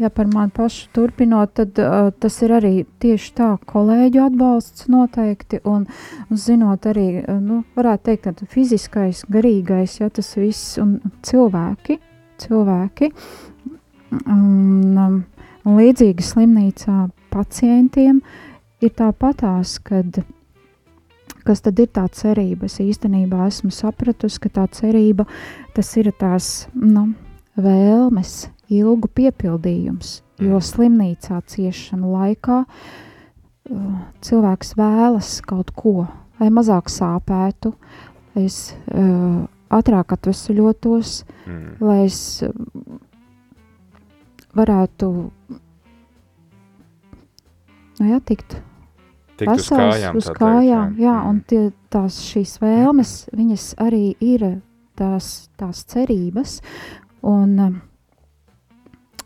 ja 0.00 0.10
par 0.10 0.26
mani 0.32 0.50
pašu 0.56 0.88
turpinot, 0.96 1.52
tad 1.60 1.78
uh, 1.78 2.10
tas 2.10 2.40
ir 2.42 2.56
arī 2.56 2.72
tieši 3.02 3.32
tā 3.38 3.52
kolēģu 3.70 4.24
atbalsts 4.24 4.88
noteikti. 4.90 5.62
Un, 5.68 5.86
un 6.26 6.42
zinot 6.42 6.90
arī, 6.90 7.22
nu, 7.38 7.62
varētu 7.78 8.10
teikt, 8.10 8.26
ka 8.26 8.50
fiziskais, 8.50 9.22
garīgais, 9.30 10.00
ja 10.00 10.10
tas 10.10 10.34
viss 10.40 10.74
un 10.82 10.98
cilvēki, 11.26 12.00
cilvēki. 12.42 13.10
Un, 14.16 14.96
um, 15.02 15.18
un 15.66 15.78
līdzīgi 15.80 16.24
slimnīcā 16.24 17.06
pacientiem 17.34 18.22
ir 18.84 18.92
tāpatās, 18.96 19.78
kad 19.82 20.22
kas 21.46 21.62
tad 21.62 21.78
ir 21.82 21.90
tā 21.94 22.06
cerība? 22.12 22.66
Es 22.66 22.80
īstenībā 22.82 23.46
esmu 23.46 23.70
sapratusi, 23.74 24.40
ka 24.42 24.52
tā 24.60 24.66
cerība 24.74 25.26
tas 25.76 25.92
ir 26.00 26.10
tās 26.18 26.66
nu, 26.74 27.12
vēlmes, 27.56 28.46
ilgu 28.72 29.10
piepildījums. 29.14 30.20
Jo 30.42 30.60
slimnīcā 30.60 31.38
ciešanu 31.48 32.12
laikā 32.12 32.62
uh, 32.66 33.98
cilvēks 34.26 34.74
vēlas 34.76 35.38
kaut 35.46 35.72
ko, 35.76 36.04
lai 36.40 36.50
mazāk 36.52 36.90
sāpētu, 36.92 37.72
es 38.36 38.74
uh, 38.92 39.46
ātrāk 39.78 40.16
atvesļotos, 40.16 41.24
Mm. 41.46 41.76
lai 41.80 41.98
es 42.06 42.42
uh, 42.42 42.50
varētu 44.56 45.10
nu, 48.00 48.08
jā, 48.10 48.20
tikt 48.24 48.56
Tikt 49.36 49.50
uz 49.52 49.66
vesels, 49.68 49.94
kājām. 49.94 50.16
uz 50.16 50.24
tā 50.24 50.32
teikt, 50.32 50.40
kājām, 50.40 50.94
jā, 51.00 51.14
Mm. 51.22 51.28
un 51.28 51.40
tie, 51.46 51.72
tās 51.92 52.20
šīs 52.24 52.58
vēlmes, 52.62 53.28
viņas 53.36 53.74
arī 53.84 54.16
ir 54.20 54.62
tās, 54.96 55.48
tās 55.58 55.84
cerības, 55.84 56.60
un, 57.22 57.58
um, 57.60 57.80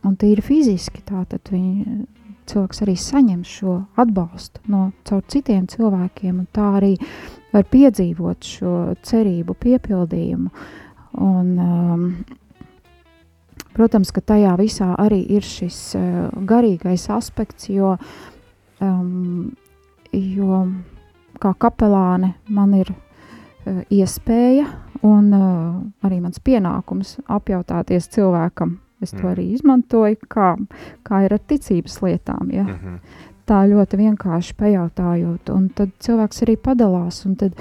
un 0.05 0.17
tīri 0.17 0.43
fiziski 0.43 1.03
tātad 1.07 1.41
viņi, 1.53 2.07
cilvēks 2.47 2.83
arī 2.83 2.97
saņem 2.99 3.45
šo 3.47 3.87
atbalstu 3.97 4.61
no 4.67 4.93
caur 5.05 5.23
citiem 5.29 5.67
cilvēkiem, 5.71 6.39
un 6.41 6.49
tā 6.53 6.81
arī 6.81 6.97
var 7.53 7.65
piedzīvot 7.71 8.47
šo 8.47 8.75
cerību 9.03 9.57
piepildījumu, 9.61 10.51
un 11.21 11.49
um, 11.59 12.05
protams, 13.75 14.13
ka 14.15 14.21
tajā 14.21 14.55
visā 14.61 14.93
arī 14.99 15.23
ir 15.37 15.47
šis 15.47 15.81
uh, 15.99 16.29
garīgais 16.47 17.09
aspekts, 17.11 17.71
jo 17.71 17.97
um, 18.81 19.51
jo 20.13 20.61
kā 21.41 21.55
kapelāne 21.59 22.35
man 22.49 22.75
ir 22.79 22.93
uh, 22.93 23.83
iespēja 23.91 24.69
un 25.07 25.33
uh, 25.33 26.07
arī 26.07 26.21
mans 26.21 26.41
pienākums 26.45 27.19
apjautāties 27.29 28.11
cilvēkam. 28.13 28.79
Es 29.01 29.11
to 29.11 29.23
Mm. 29.25 29.33
arī 29.33 29.45
izmantoju, 29.55 30.17
kā, 30.29 30.57
kā 31.03 31.25
ir 31.25 31.33
ar 31.33 31.41
ticības 31.41 32.03
lietām. 32.03 32.51
Ja? 32.53 32.63
Mm 32.65 32.79
-hmm. 32.79 32.99
Tā 33.51 33.65
ļoti 33.67 33.99
vienkārši 33.99 34.55
pajautājot, 34.61 35.51
un 35.51 35.65
tad 35.75 35.91
cilvēks 36.05 36.45
arī 36.45 36.55
padalās. 36.63 37.25
un 37.27 37.35
Tad 37.41 37.57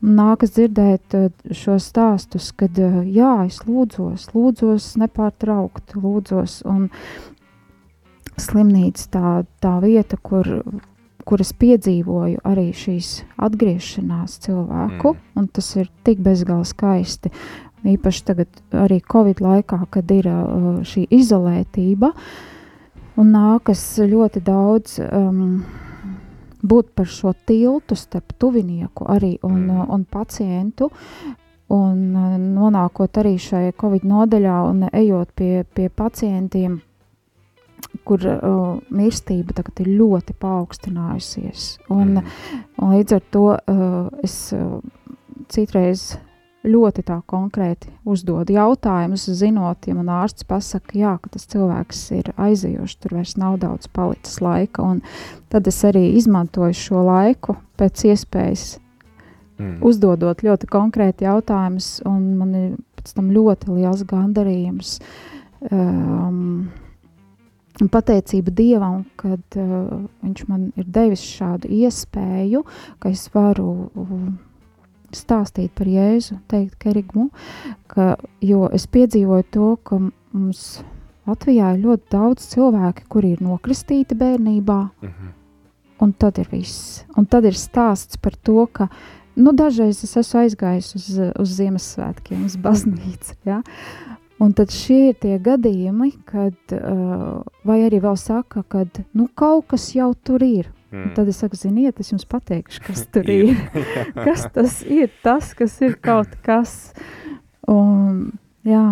nākas 0.00 0.54
dzirdēt 0.56 1.16
uh, 1.18 1.26
šos 1.52 1.90
stāstus, 1.92 2.46
kad 2.56 2.78
uh, 2.80 3.02
jā, 3.04 3.34
es 3.44 3.60
lūdzos, 3.68 4.30
lūdzos 4.32 4.94
nepārtraukti, 5.02 6.00
lūdzos. 6.00 6.62
Un 6.70 6.88
slimnīca 8.40 9.10
tā, 9.12 9.34
tā 9.62 9.74
vieta, 9.84 10.16
kur, 10.16 10.48
kur 11.28 11.44
es 11.44 11.52
piedzīvoju 11.60 12.40
arī 12.48 12.70
šīs 12.74 13.20
atgriešanās 13.36 14.40
cilvēku, 14.46 15.14
Mm. 15.14 15.20
un 15.38 15.48
tas 15.48 15.68
ir 15.76 15.90
tik 16.04 16.24
bezgalīgi 16.24 16.72
skaisti. 16.72 17.30
Īpaši 17.84 18.24
tagad, 18.24 18.48
arī 18.72 19.02
Covid 19.04 19.44
laikā, 19.44 19.82
kad 19.92 20.10
ir 20.10 20.26
uh, 20.32 20.80
šī 20.88 21.04
izolētība, 21.12 22.14
un 23.20 23.32
nākas 23.34 23.82
ļoti 24.02 24.42
daudz 24.44 24.98
um, 25.04 25.64
būt 26.64 26.94
par 26.96 27.10
šo 27.10 27.34
tiltu 27.46 27.96
starp 27.98 28.34
tuvinieku 28.40 29.06
arī 29.10 29.36
un, 29.44 29.60
mm. 29.68 29.84
un 29.94 30.06
pacientu. 30.08 30.90
Un 31.74 32.00
uh, 32.12 32.34
nonākot 32.38 33.22
arī 33.22 33.36
šajā 33.40 33.72
covid 33.80 34.04
nodaļā 34.08 34.56
un 34.68 34.88
ejot 34.90 35.30
pie, 35.36 35.64
pie 35.64 35.88
pacientiem, 35.88 36.76
kur 38.04 38.26
uh, 38.28 38.76
mirstība 38.92 39.56
tagad 39.56 39.80
ir 39.84 39.94
ļoti 40.00 40.36
paaugstinājusies. 40.40 41.70
Un, 41.94 42.18
mm. 42.20 42.68
un 42.82 42.94
līdz 42.98 43.16
ar 43.16 43.26
to 43.32 43.46
uh, 43.56 43.98
es 44.26 44.38
uh, 44.56 44.78
citreiz 45.48 46.14
ļoti 46.64 47.04
tā 47.06 47.18
konkrēti 47.28 47.90
uzdod 48.08 48.50
jautājumus, 48.52 49.26
zinot, 49.36 49.88
ja 49.88 49.96
man 49.96 50.10
ārsts 50.22 50.46
pasaka, 50.48 50.96
jā, 50.98 51.14
ka 51.20 51.32
tas 51.34 51.46
cilvēks 51.52 52.04
ir 52.16 52.30
aizejošs, 52.40 52.96
tur 53.02 53.18
vairs 53.18 53.36
nav 53.40 53.58
daudz 53.62 53.90
palicis 53.92 54.40
laika, 54.44 54.84
un 54.84 55.02
tad 55.52 55.68
es 55.70 55.82
arī 55.84 56.06
izmantoju 56.18 56.76
šo 56.78 57.04
laiku 57.04 57.58
pēc 57.80 58.06
iespējas 58.12 58.64
mm. 59.58 59.76
uzdodot 59.84 60.44
ļoti 60.46 60.70
konkrēti 60.70 61.28
jautājumus, 61.28 61.98
un 62.08 62.32
man 62.40 62.56
ir 62.58 62.70
pēc 62.98 63.12
tam 63.18 63.28
ļoti 63.34 63.76
liels 63.76 64.06
gandarījums 64.08 64.96
um, 65.68 66.72
un 67.82 67.92
pateicība 67.92 68.54
Dievam, 68.54 69.04
kad 69.20 69.60
uh, 69.60 70.00
viņš 70.24 70.48
man 70.48 70.70
ir 70.80 70.88
devis 70.88 71.24
šādu 71.26 71.68
iespēju, 71.82 72.64
ka 73.02 73.12
es 73.12 73.28
varu 73.34 73.70
uh, 73.90 74.18
stāstīt 75.18 75.72
par 75.76 75.88
Jēzu, 75.90 76.38
teikt 76.50 76.76
kerigmu, 76.82 77.30
ka, 77.90 78.14
jo 78.44 78.68
es 78.72 78.86
piedzīvoju 78.86 79.46
to, 79.54 79.70
ka 79.86 80.00
mums 80.00 80.66
Latvijā 81.24 81.72
ir 81.72 81.84
ļoti 81.86 82.10
daudz 82.12 82.46
cilvēki, 82.52 83.06
kuri 83.08 83.34
ir 83.34 83.44
nokristīti 83.44 84.16
bērnībā, 84.20 84.80
mm 84.84 85.08
-hmm. 85.08 85.30
un 86.04 86.12
tad 86.12 86.38
ir 86.38 86.48
viss. 86.52 87.04
Un 87.16 87.26
tad 87.26 87.44
ir 87.44 87.56
stāsts 87.56 88.20
par 88.20 88.36
to, 88.36 88.66
ka, 88.66 88.88
nu, 89.36 89.52
dažreiz 89.52 90.04
es 90.04 90.16
esmu 90.16 90.40
aizgājis 90.40 90.94
uz, 90.94 91.06
uz 91.40 91.56
Ziemassvētkiem, 91.60 92.44
uz 92.44 92.56
baznīcu, 92.56 93.38
ja? 93.44 93.62
Un 94.38 94.52
tad 94.52 94.70
šie 94.74 95.08
ir 95.08 95.14
tie 95.14 95.38
gadījumi, 95.38 96.10
kad, 96.26 96.56
uh, 96.74 97.40
vai 97.64 97.78
arī 97.86 98.00
vēl 98.02 98.16
saka, 98.16 98.64
kad, 98.68 98.88
nu, 99.14 99.28
kaut 99.34 99.66
kas 99.70 99.94
jau 99.94 100.12
tur 100.14 100.42
ir, 100.42 100.68
Mm. 100.94 101.10
Tad 101.16 101.26
es 101.26 101.40
saku, 101.42 101.58
ziniet, 101.58 101.98
es 101.98 102.12
jums 102.12 102.26
pateikšu, 102.30 102.84
kas 102.86 103.02
tur 103.14 103.26
ir. 103.30 103.56
kas 104.26 104.46
tas 104.54 104.78
ir, 104.86 105.10
tas, 105.24 105.50
kas 105.58 105.74
ir 105.82 105.98
kaut 106.02 106.36
kas. 106.46 106.94
Un, 107.70 108.28
jā. 108.66 108.86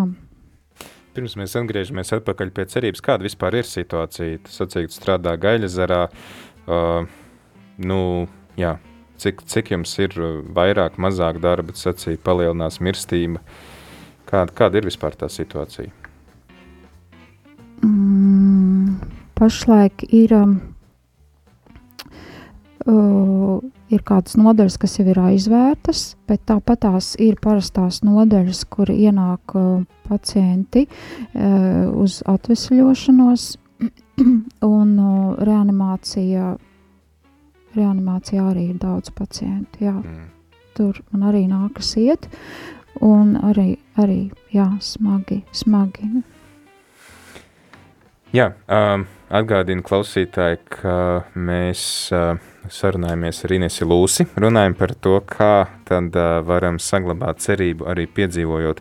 Pirms 1.12 1.36
mēs 1.38 1.54
atgriežamies 1.60 2.10
atpakaļ 2.16 2.50
pie 2.56 2.64
cerības, 2.72 3.04
kāda 3.04 3.28
vispār 3.28 3.60
ir 3.60 3.68
situācija. 3.68 4.40
Tas 4.46 4.56
sacīt, 4.62 4.94
strādā 4.96 5.36
Gaļazarā. 5.38 6.06
Uh, 6.66 7.04
nu, 7.78 8.00
jā, 8.58 8.78
cik, 9.22 9.44
cik 9.46 9.74
jums 9.76 9.94
ir 10.02 10.16
vairāk, 10.56 10.98
mazāk 10.98 11.38
darba, 11.44 11.76
sacīja, 11.78 12.18
palielinās 12.24 12.80
mirstība. 12.82 13.44
Kāda, 14.26 14.56
kāda 14.56 14.80
ir 14.80 14.88
vispār 14.88 15.14
tā 15.20 15.28
situācija? 15.30 15.92
Mm, 17.84 18.96
pašlaik 19.38 20.06
ir 20.08 20.32
um, 20.38 20.56
Uh, 22.82 23.60
ir 23.94 24.02
kādas 24.02 24.34
nodaļas, 24.40 24.76
kas 24.80 24.96
jau 24.98 25.04
ir 25.12 25.20
aizvērtas, 25.22 26.16
bet 26.26 26.42
tāpat 26.50 26.80
tās 26.82 27.12
ir 27.22 27.36
parastās 27.42 28.00
nodaļas, 28.02 28.64
kur 28.72 28.90
ienāk 28.90 29.54
uh, 29.54 29.84
pacienti 30.08 30.88
uh, 30.88 31.86
uz 32.02 32.20
atvesļošanos 32.26 33.46
un 34.74 34.92
uh, 34.98 35.16
reanimācija. 35.46 36.56
Reanimācijā 37.72 38.50
arī 38.50 38.66
ir 38.72 38.82
daudz 38.82 39.14
pacientu. 39.16 39.86
Jā. 39.86 39.94
Mm. 39.96 40.28
Tur 40.76 40.98
man 41.12 41.28
arī 41.30 41.46
nākas 41.48 41.94
iet, 42.00 42.26
un 43.04 43.36
arī, 43.40 43.76
arī 44.00 44.26
jā, 44.52 44.66
smagi, 44.82 45.42
smagi. 45.56 46.08
Jā, 48.32 48.54
um, 48.72 49.04
atgādinu 49.28 49.84
klausītāji, 49.84 50.62
ka 50.72 50.96
mēs 51.36 51.82
uh, 52.16 52.40
sarunājamies 52.70 53.42
ar 53.46 53.54
Inesu 53.56 53.86
Lūsi. 53.88 54.26
Runājam 54.38 54.74
par 54.78 54.92
to, 55.02 55.16
kā 55.26 55.54
tad 55.88 56.16
uh, 56.16 56.40
varam 56.46 56.78
saglabāt 56.82 57.42
cerību 57.42 57.86
arī 57.90 58.06
piedzīvojot 58.10 58.80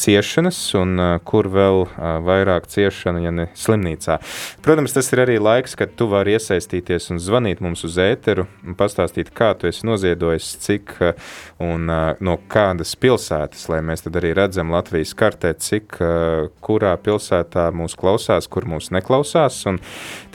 ciešanas, 0.00 0.58
un 0.78 0.94
uh, 1.00 1.10
kur 1.26 1.48
vēl 1.52 1.82
uh, 1.84 2.04
vairāk 2.24 2.68
ciešana, 2.72 3.22
ja 3.24 3.32
ne 3.34 3.48
slimnīcā. 3.58 4.18
Protams, 4.64 4.94
tas 4.96 5.10
ir 5.12 5.24
arī 5.26 5.36
laiks, 5.42 5.76
kad 5.78 5.94
tu 5.98 6.08
vari 6.10 6.36
iesaistīties 6.36 7.10
un 7.14 7.20
zvanīt 7.22 7.62
mums 7.64 7.84
uz 7.88 7.98
ēteru 8.02 8.46
un 8.66 8.78
pastāstīt, 8.78 9.32
kā 9.36 9.52
tu 9.58 9.68
esi 9.70 9.86
noziedojis, 9.88 10.52
cik 10.64 10.94
uh, 11.00 11.28
un 11.62 11.90
uh, 11.90 12.14
no 12.24 12.38
kādas 12.52 12.94
pilsētas, 13.00 13.66
lai 13.72 13.82
mēs 13.84 14.06
tad 14.06 14.20
arī 14.20 14.32
redzam 14.36 14.72
Latvijas 14.74 15.16
kartē, 15.18 15.52
cik 15.60 15.98
uh, 16.00 16.48
kurā 16.64 16.94
pilsētā 17.00 17.68
mūs 17.76 17.98
klausās, 17.98 18.48
kur 18.50 18.68
mūs 18.68 18.92
neklausās, 18.94 19.62
un 19.70 19.80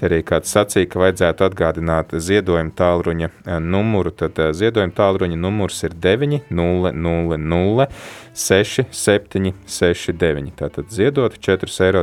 te 0.02 0.10
arī 0.10 0.24
kāds 0.26 0.50
sacīja, 0.56 0.88
ka 0.90 0.98
vajadzētu 1.04 1.46
atgādināt 1.46 2.16
ziedojumu 2.18 2.74
tālruņa 2.78 3.28
eh, 3.30 3.60
numuru, 3.62 4.10
tad 4.18 4.40
eh, 4.42 4.50
ziedojuma 4.58 4.94
tālruņa 4.98 5.38
numurs 5.38 5.84
ir 5.86 5.94
900 6.02 7.86
6769. 8.34 10.58
Tātad 10.58 10.90
ziedot 10.90 11.38
4,27 11.38 11.86
eiro 11.86 12.02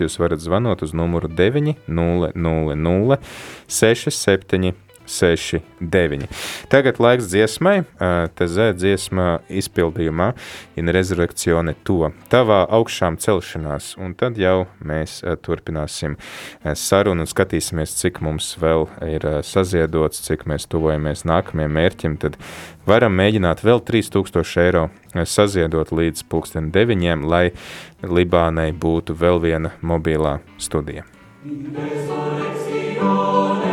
jūs 0.00 0.16
varat 0.22 0.40
zvanot 0.40 0.80
uz 0.86 0.92
numuru 0.96 1.28
900 1.28 2.32
6769. 3.68 4.91
6, 5.12 5.60
9. 5.80 6.26
Tagad 6.72 6.98
laiks 7.02 7.28
dziesmai, 7.30 7.82
tezē 8.38 8.70
dziesmā 8.76 9.28
izpildījumā 9.52 10.32
in 10.80 10.90
rezurekcione 10.96 11.74
to, 11.86 12.10
tavā 12.32 12.62
augšām 12.78 13.18
celšanās, 13.22 13.92
un 14.00 14.16
tad 14.18 14.40
jau 14.40 14.66
mēs 14.80 15.20
turpināsim 15.44 16.16
sarunu 16.64 17.26
un 17.26 17.30
skatīsimies, 17.30 17.94
cik 18.00 18.22
mums 18.24 18.54
vēl 18.62 18.88
ir 19.06 19.28
saziedots, 19.46 20.24
cik 20.26 20.46
mēs 20.50 20.66
tuvojamies 20.72 21.26
nākamajam 21.28 21.72
mērķim, 21.76 22.16
tad 22.22 22.40
varam 22.88 23.14
mēģināt 23.20 23.58
vēl 23.66 23.84
3000 23.84 24.64
eiro 24.64 24.88
saziedot 25.28 25.92
līdz 25.92 26.24
pulksten 26.32 26.72
deviņiem, 26.74 27.28
lai 27.28 27.46
Libānai 28.02 28.72
būtu 28.74 29.14
vēl 29.14 29.38
viena 29.44 29.70
mobilā 29.82 30.40
studija. 30.58 31.04
Resurrectione 31.42 33.71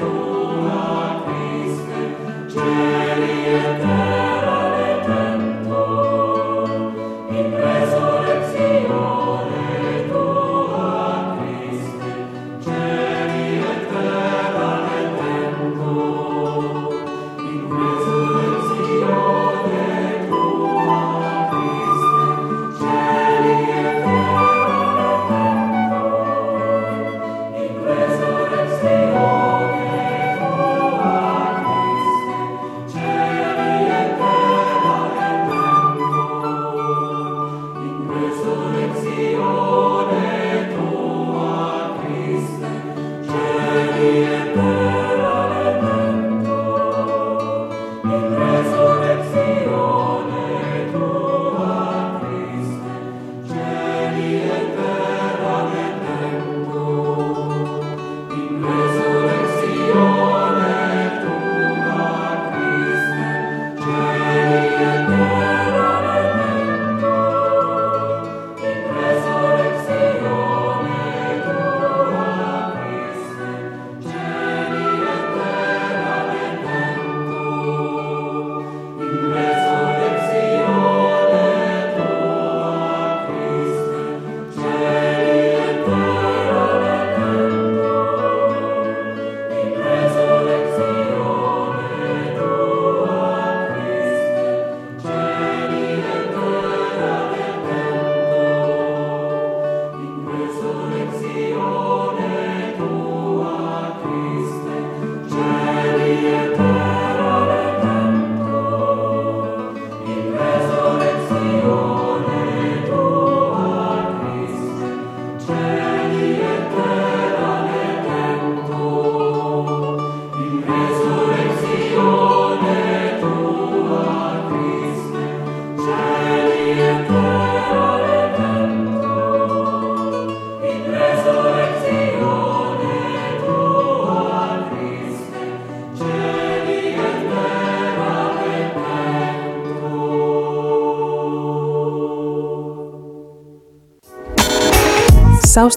Lord. 0.00 0.37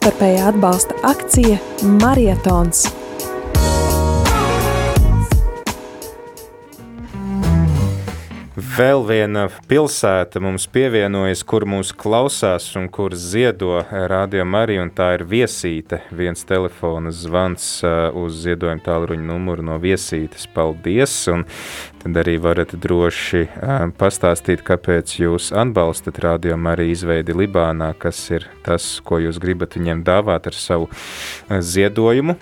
Savstarpējā 0.01 0.45
atbalsta 0.49 0.95
akcija 1.05 1.57
Marietons. 2.01 2.87
Vēl 8.71 9.03
viena 9.05 9.43
pilsēta 9.69 10.41
mums 10.41 10.65
pievienojas, 10.73 11.43
kur 11.45 11.67
mūs 11.69 11.91
klausās 11.93 12.65
un 12.79 12.87
kur 12.89 13.13
ziedo 13.13 13.77
Radio 14.09 14.45
Marija, 14.47 14.81
un 14.87 14.89
tā 14.95 15.11
ir 15.19 15.25
viesīte. 15.29 16.01
Viens 16.09 16.41
telefona 16.49 17.13
zvans 17.13 17.67
uh, 17.85 18.09
uz 18.17 18.41
ziedojumu 18.41 18.81
tālruņa 18.81 19.27
numuru 19.27 19.67
no 19.69 19.77
viesītes. 19.81 20.47
Paldies! 20.55 21.13
Un 21.29 21.45
tad 22.01 22.17
arī 22.23 22.37
varat 22.41 22.73
droši 22.81 23.45
pastāstīt, 23.99 24.63
kāpēc 24.65 25.13
jūs 25.21 25.51
atbalstat 25.53 26.19
Radio 26.25 26.57
Mariju 26.57 26.95
izveidi 26.95 27.35
Libānā, 27.37 27.91
kas 27.97 28.19
ir 28.33 28.47
tas, 28.65 28.97
ko 29.05 29.21
jūs 29.21 29.39
gribat 29.41 29.77
viņiem 29.77 30.03
dāvāt 30.07 30.49
ar 30.49 30.57
savu 30.57 30.89
ziedojumu. 31.49 32.37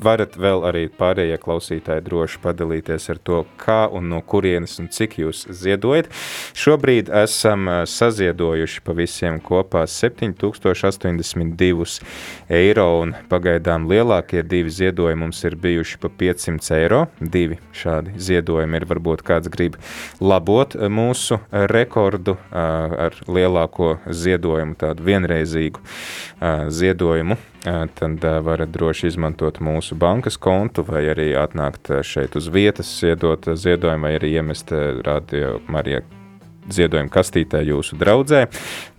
Varat 0.00 0.32
vēl 0.40 0.62
arī 0.64 0.86
pārējie 0.88 1.36
klausītāji 1.42 2.00
droši 2.06 2.38
padalīties 2.40 3.10
ar 3.12 3.18
to, 3.20 3.42
kā 3.60 3.82
un 3.92 4.08
no 4.08 4.22
kurienes 4.24 4.78
un 4.80 4.88
cik 4.92 5.18
jūs 5.20 5.42
ziedojat. 5.52 6.08
Šobrīd 6.56 7.10
esam 7.22 7.68
saziedojuši 7.90 8.80
pa 8.86 8.92
visiem 8.96 9.40
kopā 9.44 9.82
7082 9.90 12.00
eiro 12.60 12.86
un 13.02 13.14
pagaidām 13.28 13.88
lielākie 13.90 14.42
divi 14.46 14.70
ziedojumi 14.72 15.20
mums 15.26 15.44
ir 15.44 15.54
bijuši 15.60 15.98
pa 16.00 16.08
500 16.22 16.72
eiro. 16.78 17.02
Divi 17.20 17.60
šādi 17.76 18.16
ziedojumi 18.16 18.80
ir 18.80 18.88
varbūt 18.88 19.20
kāds 19.26 19.52
grib 19.52 19.76
labot 20.20 20.76
mūsu 20.88 21.38
rekordu 21.50 22.38
ar 22.50 23.12
lielāko 23.28 23.98
ziedojumu, 24.08 24.74
tādu 24.80 25.04
vienreizīgu 25.10 25.80
ziedojumu 26.72 27.36
tad 27.64 28.24
varat 28.44 28.70
droši 28.72 29.10
izmantot 29.10 29.60
mūsu 29.60 29.98
bankas 29.98 30.38
kontu 30.40 30.84
vai 30.86 31.04
arī 31.12 31.32
atnākt 31.36 31.92
šeit 32.06 32.36
uz 32.40 32.48
vietas, 32.48 32.94
iedot 33.04 33.50
ziedojumu 33.52 34.08
vai 34.08 34.16
arī 34.20 34.32
iemest 34.38 34.72
radio 35.04 35.58
Marija 35.68 36.00
ziedojumu 36.68 37.10
kastītē 37.12 37.62
jūsu 37.64 37.96
draudzē. 38.00 38.44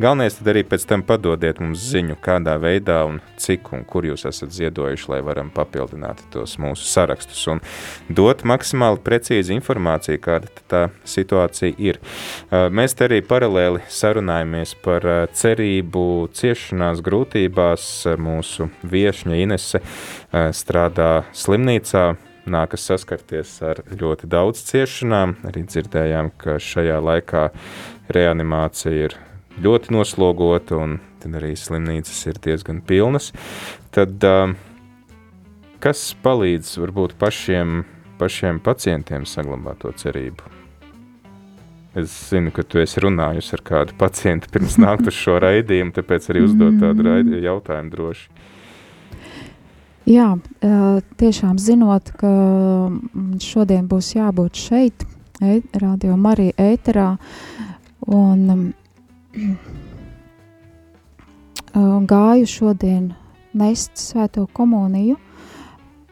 Galvenais 0.02 0.38
tad 0.38 0.50
arī 0.54 0.64
pēc 0.68 0.86
tam 0.90 1.04
padodiet 1.06 1.62
mums 1.62 1.84
ziņu, 1.92 2.18
kādā 2.24 2.56
veidā 2.62 3.02
un 3.10 3.20
cik 3.42 3.72
un 3.76 3.86
kur 3.88 4.08
jūs 4.08 4.26
esat 4.30 4.54
ziedojuši, 4.56 5.10
lai 5.14 5.22
varam 5.26 5.52
papildināt 5.54 6.24
tos 6.34 6.58
mūsu 6.62 6.88
sarakstus 6.90 7.44
un 7.52 7.62
dot 8.10 8.44
maksimāli 8.48 9.02
precīzi 9.06 9.56
informāciju, 9.58 10.22
kāda 10.24 10.52
tā 10.72 10.82
situācija 11.08 11.76
ir. 11.78 12.02
Mēs 12.50 12.98
te 12.98 13.08
arī 13.10 13.22
paralēli 13.26 13.84
sarunājamies 13.92 14.76
par 14.84 15.06
cerību 15.38 16.08
ciešanās 16.38 17.04
grūtībās. 17.06 17.88
Mūsu 18.22 18.70
viešņa 18.88 19.40
Inese 19.42 19.82
strādā 20.56 21.24
slimnīcā, 21.38 22.12
nākas 22.50 22.86
saskarties 22.90 23.54
ar 23.66 23.84
ļoti 23.92 24.30
daudz 24.32 24.64
ciešanām. 24.70 25.38
Arī 25.48 25.66
dzirdējām, 25.68 26.32
ka 26.42 26.58
šajā 26.62 26.98
laikā 27.04 27.50
reanimācija 28.14 29.10
ir 29.10 29.18
ļoti 29.62 29.94
noslogota 29.94 30.80
un 30.82 31.00
arī 31.38 31.54
slimnīcas 31.60 32.24
ir 32.32 32.40
diezgan 32.42 32.82
pilnas. 32.82 33.30
Tad 33.94 34.24
kas 35.82 36.02
palīdz 36.24 36.78
varbūt 36.82 37.14
pašiem, 37.22 37.84
pašiem 38.22 38.62
pacientiem 38.64 39.28
saglabāt 39.30 39.84
to 39.84 39.94
cerību? 39.98 40.58
Es 41.92 42.14
zinu, 42.30 42.54
ka 42.56 42.64
tu 42.64 42.80
esi 42.80 43.02
runājusi 43.04 43.58
ar 43.58 43.64
kādu 43.68 43.96
pacientu 44.00 44.48
pirms 44.54 44.78
nākt 44.80 45.10
uz 45.12 45.18
šo 45.18 45.36
raidījumu, 45.44 45.92
tāpēc 45.98 46.30
arī 46.32 46.46
uzdot 46.46 46.78
tādu 46.80 47.04
raidījumu 47.10 47.44
jautājumu 47.44 47.92
droši. 47.92 48.30
Jā, 50.10 50.32
tiešām 51.22 51.60
zinot, 51.62 52.10
ka 52.18 52.30
mm, 52.90 53.38
šodien 53.44 53.86
būs 53.88 54.16
jābūt 54.16 54.58
šeit, 54.58 55.06
e, 55.42 55.60
radio 55.78 56.18
Marija 56.18 56.56
ēterā, 56.58 57.10
un 58.10 58.42
mm, 58.50 59.54
gāju 62.10 62.50
šodien 62.50 63.12
nest 63.54 64.02
svēto 64.02 64.48
komuniju 64.54 65.20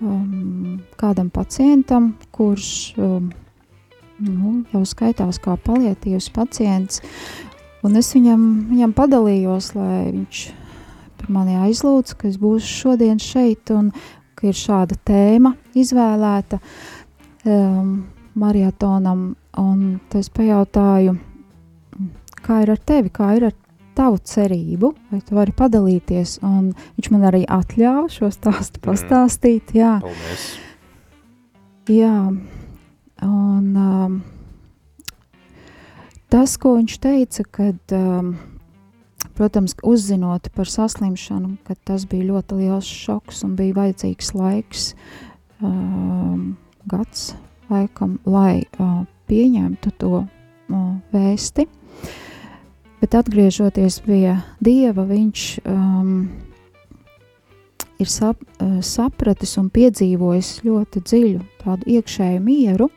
um, 0.01 0.79
kādam 0.99 1.29
pacientam, 1.29 2.13
kurš 2.31 2.93
um, 2.97 3.31
nu, 4.19 4.53
jau 4.73 4.83
skaitās 4.87 5.39
kā 5.43 5.57
palietīvs 5.65 6.29
pacients, 6.35 7.01
un 7.83 7.97
es 7.99 8.13
viņam, 8.15 8.45
viņam 8.69 8.95
padalījos, 8.95 9.73
lai 9.75 10.11
viņš 10.11 10.45
par 11.19 11.33
mani 11.33 11.57
aizlūdz, 11.59 12.15
ka 12.17 12.29
es 12.29 12.39
būšu 12.41 12.75
šodien 12.83 13.19
šeit 13.21 13.71
un 13.75 13.91
ka 14.39 14.47
ir 14.49 14.55
šāda 14.55 14.95
tēma 15.05 15.53
izvēlēta 15.77 16.59
um, 17.45 18.07
marietonam. 18.39 19.33
Un 19.59 19.99
es 20.15 20.29
pajautāju, 20.31 21.17
kā 22.45 22.61
ir 22.63 22.71
ar 22.71 22.79
tevi, 22.79 23.11
kā 23.11 23.33
ir 23.35 23.49
ar 23.49 23.55
tavu 23.97 24.19
cerību, 24.23 24.93
vai 25.11 25.19
tu 25.25 25.35
vari 25.35 25.55
padalīties. 25.55 26.37
Un 26.47 26.71
viņš 26.95 27.11
man 27.11 27.27
arī 27.27 27.43
atļāva 27.49 28.07
šo 28.13 28.31
stāstu 28.33 28.79
mhm. 28.79 28.85
pastāstīt. 28.87 29.73
Jā, 29.75 29.97
Paldies. 30.03 30.45
jā. 31.91 32.15
un 33.25 33.81
um, 33.83 34.21
tas, 36.31 36.55
ko 36.61 36.77
viņš 36.77 36.99
teica, 37.03 37.45
kad 37.59 37.97
um, 37.97 38.37
Protams, 39.39 39.71
uzzinot 39.87 40.49
par 40.51 40.67
saslimšanu, 40.67 41.53
ka 41.63 41.71
tas 41.87 42.03
bija 42.11 42.25
ļoti 42.27 42.57
liels 42.59 42.87
šoks 42.91 43.45
un 43.47 43.53
bija 43.55 43.77
vajadzīgs 43.77 44.33
laiks, 44.35 44.87
um, 45.63 46.57
gads 46.91 47.29
laikam, 47.71 48.17
lai 48.27 48.65
uh, 48.83 49.05
pieņemtu 49.31 49.93
to 50.01 50.09
uh, 50.25 50.81
vēsti. 51.15 51.69
Bet 52.99 53.15
atgriežoties 53.15 54.01
pie 54.03 54.35
Dieva, 54.59 55.05
viņš 55.07 55.43
um, 55.63 56.11
ir 57.95 58.11
sap, 58.11 58.43
uh, 58.59 58.81
sapratis 58.83 59.55
un 59.61 59.69
piedzīvojis 59.71 60.49
ļoti 60.67 61.03
dziļu 61.05 61.45
tādu 61.63 61.87
iekšēju 61.95 62.43
mieru, 62.43 62.89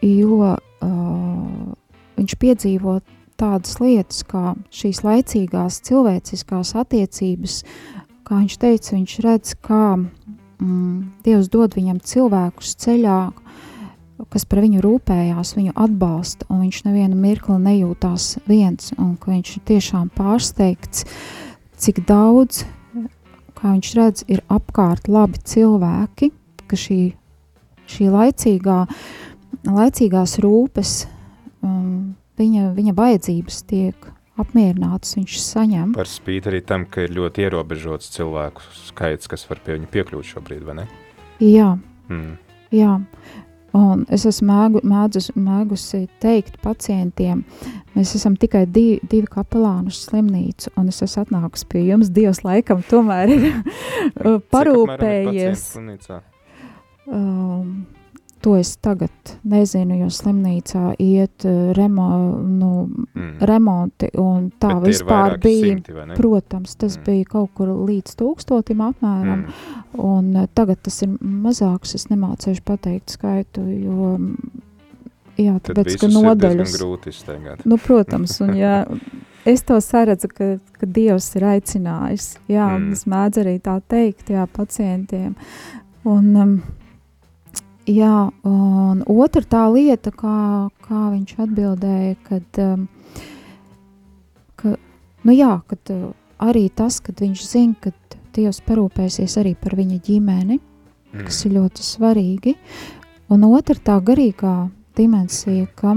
jo 0.00 0.40
uh, 0.48 1.76
viņš 2.16 2.38
piedzīvot 2.40 3.12
tādas 3.40 3.78
lietas 3.82 4.22
kā 4.28 4.54
šīs 4.74 5.02
laicīgās 5.06 5.80
cilvēciskās 5.86 6.74
attiecības, 6.82 7.62
kā 8.26 8.40
viņš 8.42 8.56
teica, 8.62 8.94
viņš 8.96 9.16
redz, 9.24 9.56
kā 9.64 9.82
mm, 9.96 11.22
Dievs 11.26 11.50
dod 11.52 11.76
viņam 11.76 12.00
cilvēkus 12.02 12.74
ceļā, 12.82 13.18
kas 14.32 14.46
par 14.48 14.62
viņu 14.64 14.80
rūpējās, 14.84 15.52
viņu 15.58 15.74
atbalsta, 15.76 16.48
un 16.50 16.64
viņš 16.64 16.82
nevienu 16.86 17.18
mirkli 17.20 17.58
nejūtās 17.62 18.30
viens, 18.48 18.92
un 18.96 19.14
ka 19.20 19.34
viņš 19.34 19.52
ir 19.58 19.66
tiešām 19.72 20.08
pārsteigts, 20.16 21.04
cik 21.76 22.02
daudz, 22.08 22.64
kā 23.56 23.74
viņš 23.74 23.92
redz, 23.98 24.24
ir 24.32 24.42
apkārt 24.52 25.08
labi 25.12 25.40
cilvēki, 25.44 26.30
ka 26.66 26.78
šī, 26.80 27.00
šī 27.92 28.08
laicīgā, 28.12 28.84
laicīgās 29.66 30.38
rūpes 30.42 30.94
um, 31.60 32.16
viņa, 32.38 32.70
viņa 32.76 32.94
vajadzības 32.96 33.62
tiek 33.70 34.10
apmierinātas, 34.40 35.16
viņš 35.16 35.38
saņem. 35.40 35.94
Par 35.96 36.10
spīti 36.10 36.50
arī 36.50 36.60
tam, 36.66 36.84
ka 36.88 37.06
ir 37.06 37.14
ļoti 37.16 37.46
ierobežots 37.46 38.12
cilvēku 38.16 38.64
skaits, 38.90 39.30
kas 39.30 39.46
var 39.48 39.62
pie 39.64 39.78
viņa 39.78 39.90
piekļūt 39.94 40.30
šobrīd, 40.34 40.62
vai 40.66 40.80
ne? 40.82 40.86
Jā, 41.42 41.72
mm. 42.10 42.36
jā. 42.76 42.94
Un 43.76 44.06
es 44.12 44.24
esmu 44.28 44.46
mēgu, 44.48 44.80
mēdzus, 44.88 45.30
mēgusi 45.36 46.06
teikt 46.22 46.56
pacientiem, 46.62 47.42
mēs 47.96 48.14
esam 48.16 48.38
tikai 48.40 48.64
divi, 48.64 49.00
divi 49.04 49.28
kapelāni 49.28 49.92
uz 49.92 49.98
slimnīcu, 50.06 50.72
un 50.80 50.88
es 50.92 51.02
esmu 51.04 51.26
atnākusi 51.26 51.68
pie 51.72 51.82
jums, 51.90 52.12
Dievs 52.12 52.40
laikam 52.46 52.80
tomēr 52.88 53.34
ir 53.36 53.50
parūpējies. 54.54 55.66
Um, 57.06 57.84
to 58.46 58.52
es 58.60 58.76
tagad 58.78 59.10
nezinu, 59.42 59.96
jo 59.98 60.06
slimnīcā 60.14 60.92
iet 61.02 61.42
uh, 61.48 61.72
remo, 61.74 62.04
nu, 62.46 62.68
mm. 62.86 63.32
remonti 63.42 64.06
un 64.22 64.52
tā 64.62 64.70
Bet 64.76 64.92
vispār 64.92 65.34
bija. 65.42 65.64
simti? 65.64 65.96
Protams, 66.14 66.76
tas 66.78 66.94
Mm. 66.96 67.04
bija 67.08 67.24
kaut 67.32 67.50
kur 67.58 67.72
līdz 67.88 68.14
tūkstotim 68.20 68.84
apmēram, 68.86 69.42
Mm. 69.48 69.82
un 69.98 70.36
uh, 70.36 70.46
tagad 70.54 70.78
tas 70.86 71.00
ir 71.02 71.08
mazāks, 71.18 71.96
es 71.98 72.06
nemācēšu 72.12 72.62
pateikt 72.62 73.16
skaitu, 73.18 73.66
jo, 73.82 74.12
mm, 74.14 74.62
jā, 75.42 75.58
tāpēc, 75.66 75.98
ka 76.00 76.06
nodaļas, 76.14 76.78
grūti 76.78 77.10
izteigāt. 77.16 77.66
nu, 77.66 77.76
protams, 77.82 78.38
un 78.46 78.54
ja 78.54 78.84
es 79.44 79.62
to 79.62 79.80
saredzu, 79.82 80.28
ka, 80.28 80.58
ka 80.78 80.86
Dievs 80.86 81.34
ir 81.34 81.42
aicinājis, 81.50 82.36
jā, 82.48 82.70
Mm. 82.78 82.92
es 82.92 83.04
mēdzu 83.10 83.42
arī 83.42 83.58
tā 83.60 83.80
teikt, 83.88 84.30
jā, 84.30 84.46
pacientiem, 84.46 85.34
un, 86.04 86.36
um, 86.36 86.62
jā, 87.86 88.30
un 88.44 89.02
otra 89.06 89.42
tā 89.42 89.64
lieta, 89.72 90.10
kā, 90.10 90.68
kā 90.86 91.02
viņš 91.12 91.34
atbildēja, 91.46 92.16
kad, 92.26 92.60
um, 92.62 92.86
ka, 94.56 94.76
nu 95.24 95.36
jā, 95.36 95.52
kad 95.70 95.92
uh, 95.94 96.10
arī 96.42 96.68
tas, 96.70 97.00
kad 97.00 97.22
viņš 97.22 97.44
zina, 97.46 97.74
ka 97.80 97.92
Dievs 98.36 98.58
parūpēsies 98.66 99.38
arī 99.40 99.54
par 99.56 99.76
viņa 99.78 100.00
ģimeni, 100.04 100.58
Mm. 101.16 101.22
kas 101.24 101.38
ir 101.46 101.52
ļoti 101.54 101.80
svarīgi. 101.86 102.52
Un 103.32 103.44
otra 103.48 103.76
tā 103.80 103.94
garīgā 104.04 104.68
dimensija, 104.98 105.64
ka, 105.78 105.94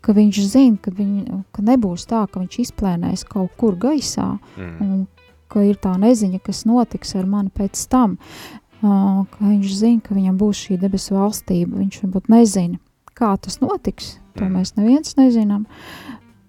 ka 0.00 0.12
viņš 0.16 0.38
zina, 0.48 0.78
ka, 0.80 0.90
viņ, 0.96 1.42
ka 1.52 1.64
nebūs 1.66 2.06
tā, 2.08 2.22
ka 2.30 2.40
viņš 2.40 2.56
izplēnēs 2.62 3.26
kaut 3.28 3.50
kur 3.58 3.76
gaisā, 3.76 4.38
Mm. 4.56 4.80
un 4.80 5.06
ka 5.48 5.60
ir 5.60 5.76
tā 5.76 5.92
neziņa, 6.00 6.40
kas 6.40 6.64
notiks 6.64 7.14
ar 7.18 7.26
mani 7.26 7.50
pēc 7.52 7.76
tam. 7.92 8.16
Ka 8.82 9.38
viņš 9.38 9.74
zina, 9.78 10.00
ka 10.02 10.14
viņam 10.16 10.38
būs 10.40 10.58
šī 10.66 10.76
debesu 10.82 11.14
valstība. 11.14 11.78
Viņš 11.78 12.00
varbūt 12.02 12.30
nezina, 12.32 12.80
kā 13.14 13.36
tas 13.38 13.60
notiks. 13.62 14.16
To 14.36 14.44
Mm. 14.44 14.56
mēs 14.58 14.72
neviens 14.76 15.14
nezinām. 15.14 15.66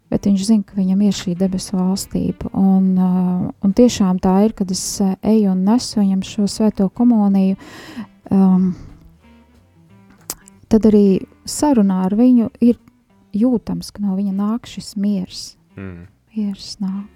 Bet 0.10 0.26
viņš 0.26 0.46
zina, 0.46 0.64
ka 0.64 0.78
viņam 0.78 1.02
ir 1.04 1.14
šī 1.14 1.36
debesu 1.38 1.78
valstība. 1.78 2.50
Un, 2.54 2.98
un 2.98 3.74
tiešām 3.74 4.20
tā 4.22 4.46
ir, 4.46 4.54
kad 4.54 4.72
es 4.72 5.02
uh, 5.02 5.16
eju 5.22 5.52
un 5.52 5.64
nesu 5.66 6.00
viņam 6.00 6.22
šo 6.26 6.48
svēto 6.50 6.90
komuniju. 6.90 7.56
Um, 8.32 8.76
tad 10.70 10.86
arī 10.90 11.26
sarunā 11.46 12.06
ar 12.06 12.16
viņu 12.18 12.50
ir 12.62 12.78
jūtams, 13.34 13.92
ka 13.94 14.02
no 14.02 14.16
viņa 14.18 14.34
nāk 14.34 14.70
šis 14.70 14.96
miers. 14.98 15.56
Mm. 15.78 16.08
Miers 16.34 16.78
nāk. 16.82 17.13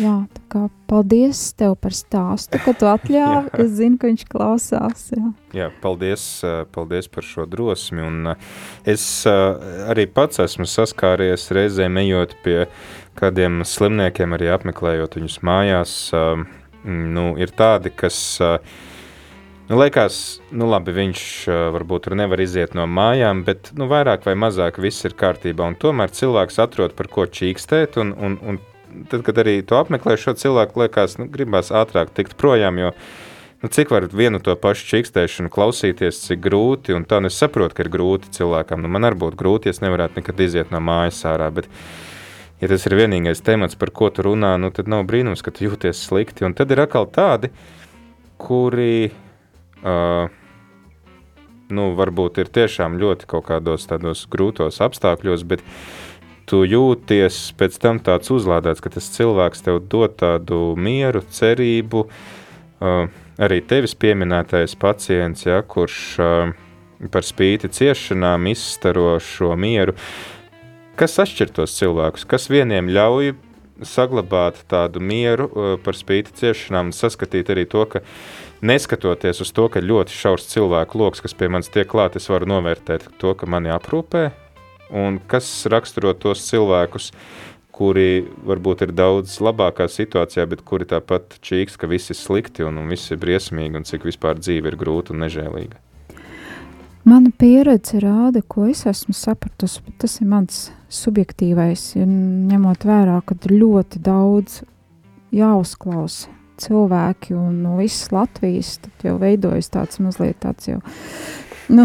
Jā, 0.00 0.14
tā 0.32 0.42
kā 0.52 0.62
paldies 0.90 1.40
tev 1.58 1.74
par 1.82 1.94
stāstu, 1.96 2.60
ka 2.62 2.74
tu 2.76 2.88
atļāvi. 2.90 3.52
Es 3.64 3.72
zinu, 3.78 3.98
ka 4.00 4.10
viņš 4.10 4.24
klausās. 4.30 5.06
Jā. 5.14 5.30
Jā, 5.56 5.68
paldies, 5.82 6.26
eh, 6.46 6.62
paldies 6.72 7.10
par 7.12 7.26
šo 7.26 7.46
drosmi. 7.50 8.04
Un 8.06 8.32
eh, 8.34 8.50
es 8.96 9.04
eh, 9.28 9.70
arī 9.90 10.06
pats 10.06 10.42
esmu 10.44 10.68
saskāries 10.70 11.48
reizēm 11.54 11.98
ejot 12.04 12.36
pie 12.44 12.58
kādiem 13.16 13.62
slimniekiem, 13.66 14.36
arī 14.36 14.52
apmeklējot 14.54 15.18
viņus 15.20 15.40
mājās. 15.46 15.96
eh, 16.14 16.46
Nu, 16.86 17.32
ir 17.34 17.50
tādi, 17.50 17.90
kas 17.90 18.38
nu, 19.68 19.78
liekas, 19.80 20.38
nu 20.54 20.68
labi, 20.70 20.94
viņš 20.94 21.22
eh, 21.50 21.60
varbūt 21.74 22.06
tur 22.06 22.16
nevar 22.18 22.40
iziet 22.42 22.76
no 22.78 22.86
mājām, 22.86 23.42
bet 23.46 23.72
nu, 23.78 23.88
vairāk 23.90 24.26
vai 24.28 24.36
mazāk 24.38 24.78
viss 24.82 25.06
ir 25.08 25.16
kārtībā. 25.18 25.66
Un 25.66 25.78
tomēr 25.80 26.12
cilvēks 26.14 26.60
atrod 26.62 26.94
par 26.98 27.10
ko 27.10 27.26
čīkstēt. 27.26 27.98
Un, 28.02 28.14
un, 28.14 28.38
un 28.46 28.60
tad, 29.10 29.22
kad 29.26 29.38
arī 29.42 29.60
to 29.66 29.78
apmeklē 29.78 30.16
šo 30.20 30.36
cilvēku, 30.38 30.84
liekas, 30.84 31.18
nu, 31.20 31.28
gribās 31.32 31.72
ātrāk 31.74 32.12
tikt 32.16 32.36
projām. 32.40 32.80
Jo, 32.80 32.92
Nu, 33.62 33.68
cik 33.68 33.90
var 33.90 34.04
vienu 34.12 34.36
to 34.44 34.52
pašu 34.60 34.84
čīkstēšanu 34.90 35.48
klausīties, 35.50 36.18
cik 36.26 36.42
grūti, 36.44 36.92
un 36.92 37.06
tā 37.08 37.22
nu 37.24 37.30
es 37.32 37.38
saprotu, 37.40 37.72
ka 37.74 37.86
ir 37.86 37.88
grūti 37.90 38.28
cilvēkam. 38.36 38.82
Nu, 38.84 38.90
man 38.92 39.08
arī 39.08 39.16
būtu 39.22 39.38
grūti, 39.40 39.70
ja 39.70 39.74
es 39.74 39.80
nevarētu 39.80 40.20
nekad 40.20 40.42
iziet 40.44 40.74
no 40.74 40.78
mājas 40.84 41.22
ārā, 41.26 41.48
bet, 41.56 41.70
ja 42.60 42.68
tas 42.68 42.84
ir 42.84 42.98
vienīgais 42.98 43.40
temats, 43.46 43.78
par 43.80 43.94
ko 43.96 44.10
tu 44.12 44.26
runā, 44.28 44.52
nu, 44.60 44.68
tad 44.76 44.92
nav 44.92 45.06
brīnums, 45.08 45.40
ka 45.40 45.54
tu 45.56 45.64
jūties 45.70 46.04
slikti. 46.04 46.44
Un 46.44 46.52
tad 46.54 46.74
ir 46.74 46.84
atkal 46.84 47.08
tādi, 47.08 47.48
kuri, 48.36 49.08
uh, 49.80 50.28
nu, 51.72 51.88
varbūt 51.96 52.42
ir 52.44 52.52
tiešām 52.60 53.00
ļoti 53.00 53.30
kaut 53.32 53.48
kādos 53.48 53.88
tādos 53.88 54.28
grūtos 54.30 54.84
apstākļos, 54.84 55.48
bet 55.48 55.64
tu 56.46 56.62
jūties 56.66 57.38
pēc 57.58 57.78
tam 57.82 58.00
tāds 58.02 58.30
uzlādēts, 58.32 58.82
ka 58.82 58.92
tas 58.94 59.08
cilvēks 59.16 59.64
tev 59.66 59.80
dod 59.90 60.14
tādu 60.20 60.60
mieru, 60.78 61.22
cerību, 61.38 62.06
uh, 62.06 63.08
arī 63.42 63.60
tevis 63.66 63.96
pieminētais 63.98 64.76
pacients, 64.78 65.46
ja, 65.48 65.60
kurš 65.66 65.98
uh, 66.22 66.54
par 67.12 67.26
spīti 67.26 67.70
ciešanām 67.72 68.46
izstaro 68.52 69.16
šo 69.22 69.52
mieru. 69.58 69.96
Kas 70.96 71.18
atšķir 71.20 71.52
tos 71.58 71.74
cilvēkus? 71.76 72.24
Kas 72.28 72.48
vieniem 72.48 72.88
ļauj 72.88 73.34
saglabāt 73.84 74.62
tādu 74.70 75.02
mieru 75.04 75.50
uh, 75.50 75.74
par 75.82 75.98
spīti 75.98 76.32
ciešanām, 76.38 76.94
saskatīt 76.96 77.50
arī 77.52 77.66
to, 77.68 77.84
ka 77.90 78.04
neskatoties 78.64 79.42
uz 79.44 79.52
to, 79.52 79.66
ka 79.68 79.82
ļoti 79.84 80.14
šaurs 80.14 80.48
cilvēku 80.54 81.02
lokus, 81.02 81.26
kas 81.26 81.36
pie 81.36 81.50
manis 81.52 81.74
tiek 81.74 81.90
klāt, 81.90 82.16
es 82.16 82.30
varu 82.32 82.48
novērtēt 82.54 83.10
to, 83.20 83.34
ka 83.36 83.50
mani 83.50 83.74
aprūpē, 83.74 84.30
un 84.90 85.18
kas 85.30 85.48
raksturo 85.70 86.12
tos 86.18 86.44
cilvēkus, 86.48 87.10
kuri 87.76 88.24
varbūt 88.48 88.86
ir 88.86 88.92
daudz 88.96 89.36
labākā 89.44 89.88
situācijā, 89.90 90.46
bet 90.48 90.62
kuri 90.64 90.86
tāpat 90.88 91.36
čīks, 91.44 91.76
ka 91.76 91.88
viss 91.90 92.12
ir 92.12 92.16
slikti 92.16 92.64
un, 92.64 92.78
un 92.80 92.88
viss 92.88 93.12
ir 93.12 93.20
briesmīgi 93.20 93.76
un 93.76 93.84
cik 93.88 94.06
vispār 94.08 94.40
dzīve 94.40 94.72
ir 94.72 94.78
grūta 94.80 95.12
un 95.12 95.20
nežēlīga. 95.26 95.82
Mana 97.06 97.30
pieredze 97.30 98.00
rāda, 98.02 98.40
ko 98.42 98.64
es 98.66 98.80
esmu 98.88 99.14
sapratusi, 99.14 99.84
bet 99.86 100.00
tas 100.02 100.16
ir 100.18 100.26
mans 100.26 100.64
subjektīvais. 100.90 101.92
Ņemot 102.00 102.86
vērā, 102.88 103.20
ka 103.22 103.36
ļoti 103.52 104.00
daudz 104.02 104.64
jāuzklausa 105.36 106.32
cilvēki 106.58 107.36
un 107.36 107.60
no 107.62 107.76
visas 107.78 108.10
Latvijas, 108.14 108.76
tad 108.82 109.06
jau 109.06 109.16
veidojas 109.20 109.68
tāds 109.70 110.00
mazliet 110.02 110.40
tāds 110.42 110.70
jau. 110.70 110.80
Nu, 111.68 111.84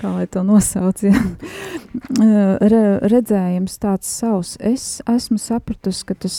kā 0.00 0.12
lai 0.14 0.26
to 0.30 0.42
nosauc, 0.46 1.02
ja? 1.06 1.16
Re, 2.72 2.82
redzējums 3.08 3.78
tāds 3.80 4.10
savs. 4.10 4.56
Es 4.60 5.00
esmu 5.08 5.38
sapratusi, 5.40 6.04
ka 6.08 6.16
tas 6.26 6.36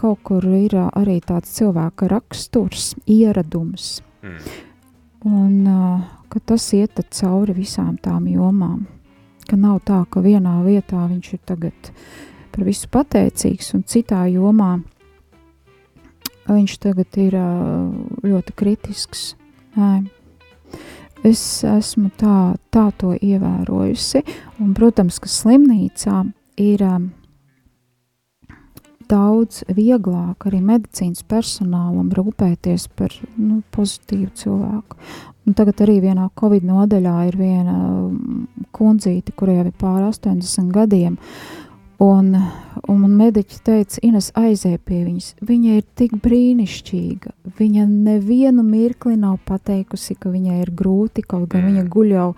kaut 0.00 0.20
kur 0.26 0.44
ir 0.44 0.76
arī 0.90 1.20
tāds 1.24 1.54
cilvēka 1.56 2.10
raksturs, 2.12 2.92
ieradums. 3.10 4.00
Mm. 4.22 4.42
Un 5.28 5.56
ka 6.32 6.40
tas 6.52 6.66
iet 6.76 7.00
cauri 7.14 7.56
visām 7.56 7.96
tām 8.02 8.26
jomām. 8.30 8.86
Ka 9.48 9.58
nav 9.58 9.82
tā, 9.86 10.02
ka 10.10 10.22
vienā 10.24 10.60
vietā 10.64 11.02
viņš 11.08 11.32
ir 11.34 11.42
tagad 11.46 11.92
par 12.52 12.64
visu 12.68 12.88
pateicīgs, 12.92 13.72
un 13.76 13.84
citā 13.88 14.22
jomā 14.30 14.76
viņš 16.48 16.78
tagad 16.82 17.18
ir 17.20 17.36
ļoti 18.26 18.56
kritisks. 18.58 19.32
Nē. 19.76 19.92
Es 21.22 21.40
esmu 21.62 22.10
tā, 22.18 22.54
tā 22.74 22.88
to 22.98 23.12
ievērojusi, 23.14 24.24
un, 24.58 24.72
protams, 24.74 25.20
ka 25.22 25.30
slimnīcā 25.30 26.16
ir 26.58 26.82
um, 26.82 27.04
daudz 29.12 29.62
vieglāk 29.70 30.48
arī 30.48 30.58
medicīnas 30.64 31.22
personālam 31.28 32.10
rūpēties 32.16 32.88
par 32.98 33.14
nu, 33.36 33.60
pozitīvu 33.74 34.32
cilvēku. 34.42 34.98
Un 35.46 35.56
tagad 35.58 35.82
arī 35.82 35.98
vienā 36.04 36.28
Covid 36.38 36.66
nodaļā 36.66 37.16
ir 37.28 37.38
viena 37.38 37.76
mm, 37.76 38.68
kundzīte, 38.74 39.34
kurai 39.38 39.58
jau 39.58 39.66
ir 39.66 39.78
pāri 39.78 40.06
80 40.10 40.70
gadiem. 40.74 41.18
Un, 42.02 42.32
un 42.88 42.98
man 42.98 43.12
mediķi 43.14 43.58
teica, 43.62 44.00
Ines 44.02 44.32
aizēja 44.38 44.80
pie 44.82 45.02
viņas. 45.04 45.34
Viņa 45.46 45.74
ir 45.78 45.84
tik 45.98 46.16
brīnišķīga. 46.24 47.32
Viņa 47.58 47.86
nevienu 47.88 48.64
mirkli 48.66 49.16
nav 49.20 49.38
pateikusi, 49.46 50.16
ka 50.18 50.32
viņai 50.32 50.62
ir 50.64 50.72
grūti, 50.74 51.22
kaut 51.22 51.48
gan 51.52 51.68
viņa 51.68 51.84
guļ 51.92 52.14
jau 52.16 52.28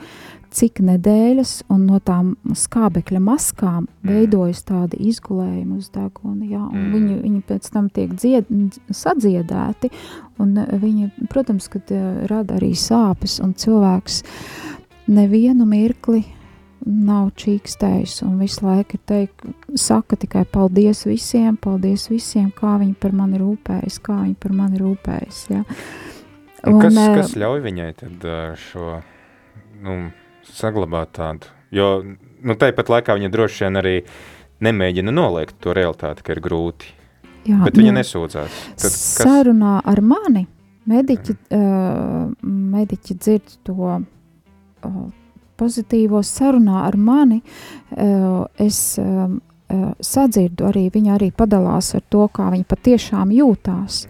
cik 0.54 0.82
nedēļas, 0.86 1.64
un 1.72 1.86
no 1.88 1.98
tām 1.98 2.34
skābekļa 2.54 3.20
maskām 3.24 3.88
veidojas 4.06 4.62
tādi 4.68 5.00
izgulējumi 5.08 5.80
uz 5.80 5.88
deguna. 5.94 6.44
Jā, 6.46 6.62
Mm. 6.70 6.92
viņi, 6.94 7.16
viņi 7.22 7.42
pēc 7.48 7.70
tam 7.72 7.88
tiek 7.88 8.14
dzied, 8.14 8.46
sadziedēti, 8.90 9.90
un 10.38 10.58
eh, 10.58 10.66
viņi, 10.78 11.10
protams, 11.30 11.68
ka 11.68 11.80
rada 12.30 12.54
arī 12.60 12.74
sāpes, 12.74 13.40
un 13.42 13.54
cilvēks 13.54 14.22
nevienu 15.08 15.66
mirkli 15.66 16.24
nav 16.84 17.30
čīkstējis, 17.40 18.18
un 18.26 18.36
visu 18.42 18.64
laiku 18.66 18.98
ir 18.98 19.02
teikt, 19.08 19.46
saka 19.80 20.18
tikai 20.20 20.44
paldies 20.44 21.04
visiem, 21.08 21.56
paldies 21.56 22.08
visiem, 22.12 22.50
kā 22.54 22.76
viņi 22.80 22.96
par 23.00 23.14
mani 23.16 23.40
rūpējas, 23.40 24.00
kā 24.04 24.18
viņi 24.20 24.36
par 24.40 24.56
mani 24.56 24.80
rūpējas, 24.82 25.40
jā. 25.52 25.62
Un 26.68 26.80
kas, 26.80 26.96
eh, 26.96 27.16
kas 27.20 27.34
ļauj 27.40 27.64
viņai 27.64 27.90
tad 28.00 28.24
ā, 28.28 28.38
šo 28.56 29.00
nu, 29.84 29.96
saglabāt 30.48 31.12
tādu? 31.16 31.48
Jo 31.74 31.88
nu, 32.04 32.56
tāpat 32.60 32.92
laikā 32.92 33.16
viņa 33.18 33.32
droši 33.32 33.64
vien 33.64 33.80
arī 33.80 33.96
nemēģina 34.64 35.12
noliegt 35.12 35.56
to 35.60 35.74
realitāti, 35.76 36.24
ka 36.24 36.36
ir 36.36 36.40
grūti. 36.44 36.92
jā, 37.44 37.58
Bet 37.64 37.76
viņa 37.76 37.92
nu, 37.92 37.98
nesūdzās. 38.00 38.60
Tad 38.76 38.88
kas? 38.88 39.00
Sarunā 39.24 39.80
ar 39.84 40.00
mani 40.00 40.46
mediķi, 40.88 41.36
uh, 41.56 42.32
mediķi 42.44 43.16
dzird 43.18 43.58
to 43.64 44.00
pozitīvos 45.60 46.30
sarunā 46.38 46.84
ar 46.88 46.96
mani, 46.96 47.40
es 48.60 48.80
sadzirdu 50.04 50.68
arī, 50.68 50.88
viņa 50.92 51.14
arī 51.16 51.30
padalās 51.34 51.94
ar 51.96 52.04
to, 52.12 52.26
kā 52.32 52.50
viņa 52.52 52.66
patiešām 52.68 53.32
jūtās. 53.34 54.04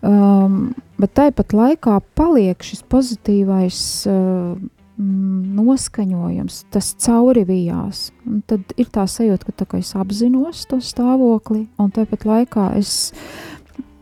Um, 0.00 0.72
bet 0.96 1.12
tāpat 1.18 1.52
laikā 1.52 1.98
paliek 2.16 2.62
šis 2.64 2.80
pozitīvais 2.88 3.80
uh, 4.08 4.54
noskaņojums, 5.00 6.56
tas 6.72 6.90
caurivījās. 7.04 8.10
Un 8.28 8.40
tad 8.48 8.74
ir 8.80 8.88
tā 8.92 9.06
sajūta, 9.08 9.48
ka 9.48 9.64
tā 9.64 9.78
es 9.78 9.92
apzinos 9.96 10.66
to 10.68 10.80
stāvokli, 10.84 11.66
un 11.80 11.92
tāpat 11.94 12.26
laikā 12.28 12.70
es 12.80 13.12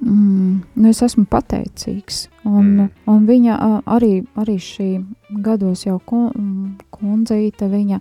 Mm, 0.01 0.61
nu 0.79 0.91
es 0.93 1.01
esmu 1.03 1.25
pateicīgs. 1.31 2.29
Un, 2.47 2.67
mm. 2.67 2.91
un 3.11 3.25
viņa 3.27 3.57
arī, 3.91 4.13
arī 4.39 4.59
šī 4.63 4.91
gados 5.43 5.85
jau 5.89 5.99
kundzīte, 6.07 7.69
viņa 7.73 7.99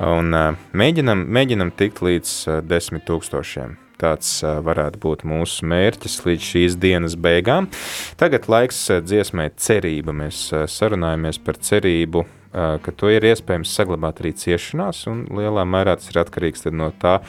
un 0.00 0.26
mēģinam, 0.72 1.26
mēģinam 1.28 1.70
tikt 1.76 2.02
līdz 2.06 2.30
10 2.70 3.00
tūkstošiem. 3.08 3.70
Tāds 4.00 4.40
varētu 4.40 4.96
būt 5.02 5.28
mūsu 5.28 5.66
mērķis 5.68 6.24
līdz 6.24 6.42
šīs 6.54 6.72
dienas 6.80 7.14
beigām. 7.20 7.68
Tagad 8.16 8.48
laiks 8.48 8.88
dziesmai 9.04 9.52
cerība. 9.60 10.16
Mēs 10.16 10.48
sarunājamies 10.72 11.36
par 11.44 11.60
cerību 11.60 12.24
ka 12.52 12.94
to 12.96 13.10
ir 13.12 13.26
iespējams 13.30 13.74
saglabāt 13.76 14.22
arī 14.22 14.34
ciešanās, 14.36 15.04
un 15.10 15.24
lielā 15.38 15.66
mērā 15.68 15.96
tas 15.98 16.10
ir 16.12 16.20
atkarīgs 16.24 16.66
no 16.74 16.90
tā, 16.98 17.20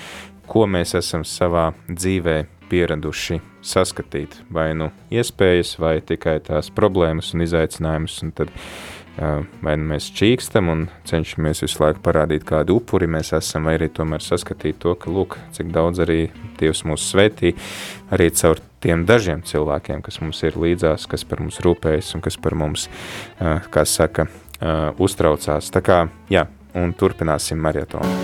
ko 0.49 0.65
mēs 0.67 0.95
esam 0.97 1.26
savā 1.28 1.72
dzīvē 1.89 2.39
pieraduši 2.72 3.41
saskatīt. 3.65 4.39
Vai 4.51 4.72
nu 4.78 4.89
iespējas, 5.13 5.76
vai 5.80 5.99
tikai 6.01 6.39
tās 6.47 6.72
problēmas 6.74 7.34
un 7.36 7.45
izaicinājumus, 7.45 8.17
un 8.26 8.34
tad 8.36 8.51
vai 9.61 9.76
nu 9.78 9.89
mēs 9.91 10.07
čīkstam 10.15 10.69
un 10.72 10.86
cenšamies 11.07 11.63
visu 11.65 11.82
laiku 11.84 11.99
parādīt, 12.05 12.45
kādu 12.47 12.80
upuri 12.80 13.09
mēs 13.11 13.34
esam, 13.38 13.67
vai 13.67 13.76
arī 13.78 13.89
tomēr 13.91 14.24
saskatīt 14.24 14.80
to, 14.82 14.95
ka, 14.95 15.11
lūk, 15.11 15.38
cik 15.55 15.72
daudz 15.76 16.01
arī 16.05 16.22
Dievs 16.61 16.86
mūs 16.88 17.09
svētī, 17.11 17.51
arī 18.13 18.30
caur 18.38 18.61
tiem 18.82 19.03
dažiem 19.05 19.43
cilvēkiem, 19.45 20.01
kas 20.05 20.22
mums 20.24 20.41
ir 20.47 20.57
līdzās, 20.57 21.09
kas 21.11 21.28
par 21.28 21.43
mums 21.43 21.59
rūpējas 21.61 22.15
un 22.15 22.24
kas 22.24 22.39
par 22.41 22.55
mums, 22.57 22.88
kā 23.74 23.84
saka, 23.86 24.30
uh, 24.62 24.91
uztraucās. 25.01 25.72
Tā 25.74 25.82
kā, 25.86 26.03
jā, 26.32 26.45
un 26.78 26.93
turpināsim 26.97 27.59
marietonu. 27.62 28.20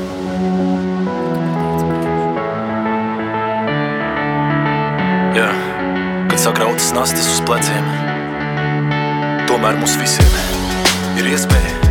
Jā, 5.37 5.49
kad 6.29 6.39
sakrautas 6.41 6.93
nastas 6.97 7.29
uz 7.35 7.43
pleciem, 7.45 7.91
tomēr 9.49 9.77
mums 9.81 9.99
visiem 10.01 10.39
ir 11.17 11.33
iespēja 11.33 11.86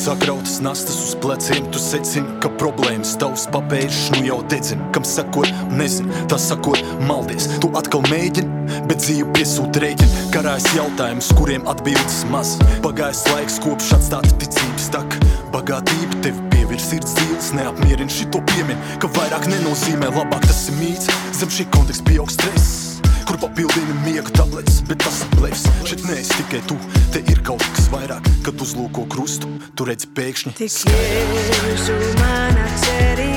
sakrautas 0.00 0.60
nastas 0.60 0.96
uz 1.04 1.14
pleciem, 1.20 1.66
tu 1.72 1.78
secini, 1.78 2.38
ka 2.40 2.48
problēmas 2.60 3.12
tavs 3.20 3.44
papēžs 3.52 4.08
nu 4.14 4.22
jau 4.24 4.38
dedzina. 4.48 4.86
Kam 4.94 5.04
sakot, 5.04 5.48
nezinu, 5.76 6.12
tas 6.30 6.46
sakot, 6.48 6.80
maldies. 7.08 7.48
Tu 7.60 7.68
atkal 7.76 8.04
mēģini, 8.08 8.78
bet 8.88 9.02
dzīve 9.04 9.28
piesūta 9.36 9.84
rēķina. 9.84 10.26
Karājas 10.34 10.68
jautājums, 10.76 11.30
kuriem 11.36 11.68
atbildes 11.70 12.22
maz. 12.32 12.56
Pagājis 12.84 13.24
laiks, 13.34 13.58
kopš 13.64 13.94
atstāta 13.98 14.36
ticības 14.40 14.88
tak. 14.94 15.18
Bagātība 15.52 16.22
tevi 16.24 16.46
pievirs 16.54 16.88
sirds 16.92 17.16
dzīves, 17.18 17.50
neapmierina 17.58 18.20
šito 18.20 18.40
piemin, 18.54 18.80
ka 19.02 19.10
vairāk 19.18 19.50
nenozīmē 19.52 20.12
labāk 20.16 20.48
tas 20.48 20.68
ir 20.70 20.80
mīts. 20.80 21.10
Zem 21.36 21.52
šī 21.52 21.68
konteksta 21.74 22.08
pieaug 22.08 22.32
stress 22.32 22.89
kur 23.30 23.38
papildina 23.38 23.94
miega 24.04 24.30
tabletes, 24.34 24.80
bet 24.88 24.98
tas 25.04 25.22
ir 25.22 25.34
blefs. 25.38 25.62
Šeit 25.86 26.02
neesi 26.08 26.34
tikai 26.40 26.62
tu, 26.66 26.78
te 27.14 27.22
ir 27.30 27.42
kaut 27.46 27.62
kas 27.76 27.86
vairāk, 27.92 28.26
kad 28.46 28.64
uzlūko 28.66 29.06
krustu, 29.12 29.50
tu 29.78 29.86
redzi 29.86 30.10
pēkšņi. 30.18 30.56
Tik 30.58 30.80
jēzu 30.90 31.98
mana 32.18 32.66
cerībā, 32.82 33.29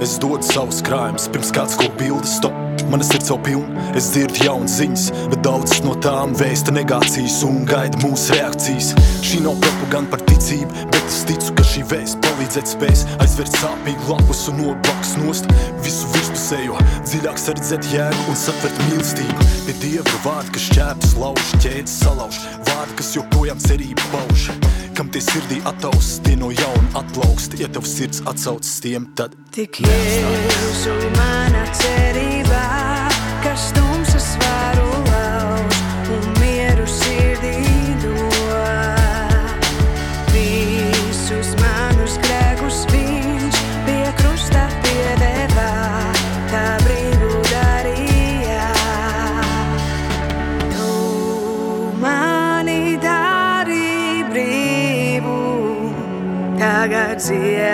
Es 0.00 0.14
dodu 0.16 0.40
savus 0.40 0.78
krājumus, 0.80 1.26
pirms 1.28 1.50
kāds 1.52 1.74
ko 1.76 1.84
bildi 1.98 2.28
stop. 2.28 2.54
Mana 2.88 3.04
sirds 3.04 3.28
jau 3.28 3.36
pilna, 3.44 3.82
es 3.98 4.06
dzirdu 4.14 4.46
jaunas 4.46 4.78
ziņas, 4.80 5.02
bet 5.28 5.42
daudzas 5.44 5.82
no 5.84 5.92
tām 6.00 6.32
vēsta 6.40 6.72
negācijas 6.72 7.36
un 7.44 7.66
gaida 7.68 8.00
mūsu 8.00 8.32
reakcijas. 8.38 8.94
Šī 9.20 9.42
nav 9.44 9.60
propaganda 9.60 10.16
par 10.16 10.24
ticību, 10.30 10.88
bet 10.88 11.04
es 11.04 11.20
ticu, 11.28 11.52
šī 11.70 11.84
vēsts 11.86 12.18
palīdzēt 12.24 12.70
spēs 12.72 13.02
aizvērt 13.22 13.58
sāpīgu 13.60 14.08
lapus 14.10 14.40
un 14.50 14.58
nobaks 14.58 15.12
nost 15.20 15.46
visu 15.84 16.08
virspusējo, 16.14 16.78
dziļāk 17.06 17.38
saredzēt 17.38 17.86
jēgu 17.92 18.26
un 18.32 18.38
satvert 18.38 18.80
mīlestību. 18.88 19.46
Pie 19.68 19.76
dieva 19.84 20.16
vārdi, 20.24 20.54
kas 20.56 20.66
šķēpjas 20.66 21.14
lauž, 21.20 21.52
ķēdes 21.62 21.96
salauž, 22.02 22.40
vārdi, 22.72 22.98
kas 22.98 23.12
joprojām 23.14 23.62
cerību 23.62 24.10
pauž. 24.10 24.48
Kam 24.98 25.12
tie 25.14 25.22
sirdī 25.22 25.60
ataus, 25.70 26.16
tie 26.26 26.34
no 26.40 26.50
jauna 26.50 27.04
atplaukst, 27.04 27.54
ja 27.60 27.70
tev 27.70 27.86
sirds 27.88 28.24
atsaucas 28.26 28.80
tiem, 28.82 29.06
tad 29.14 29.38
Tik 29.54 29.82
Jēzu 29.86 30.98
mana 31.14 31.68
cerībā, 31.78 32.89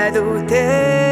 ziedu 0.06 0.46
tev. 0.46 1.05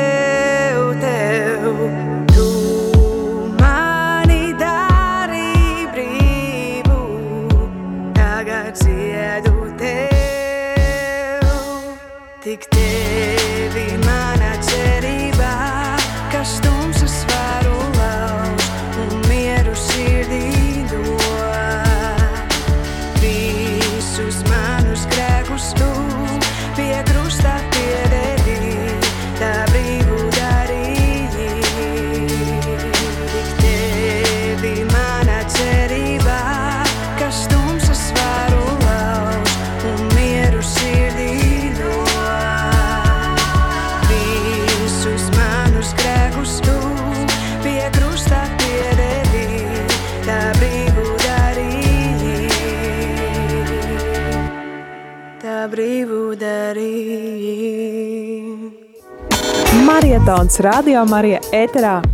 Marietons 60.54 60.60
Radio 60.60 61.04
Marija 61.10 61.40
ēterā 61.50 62.13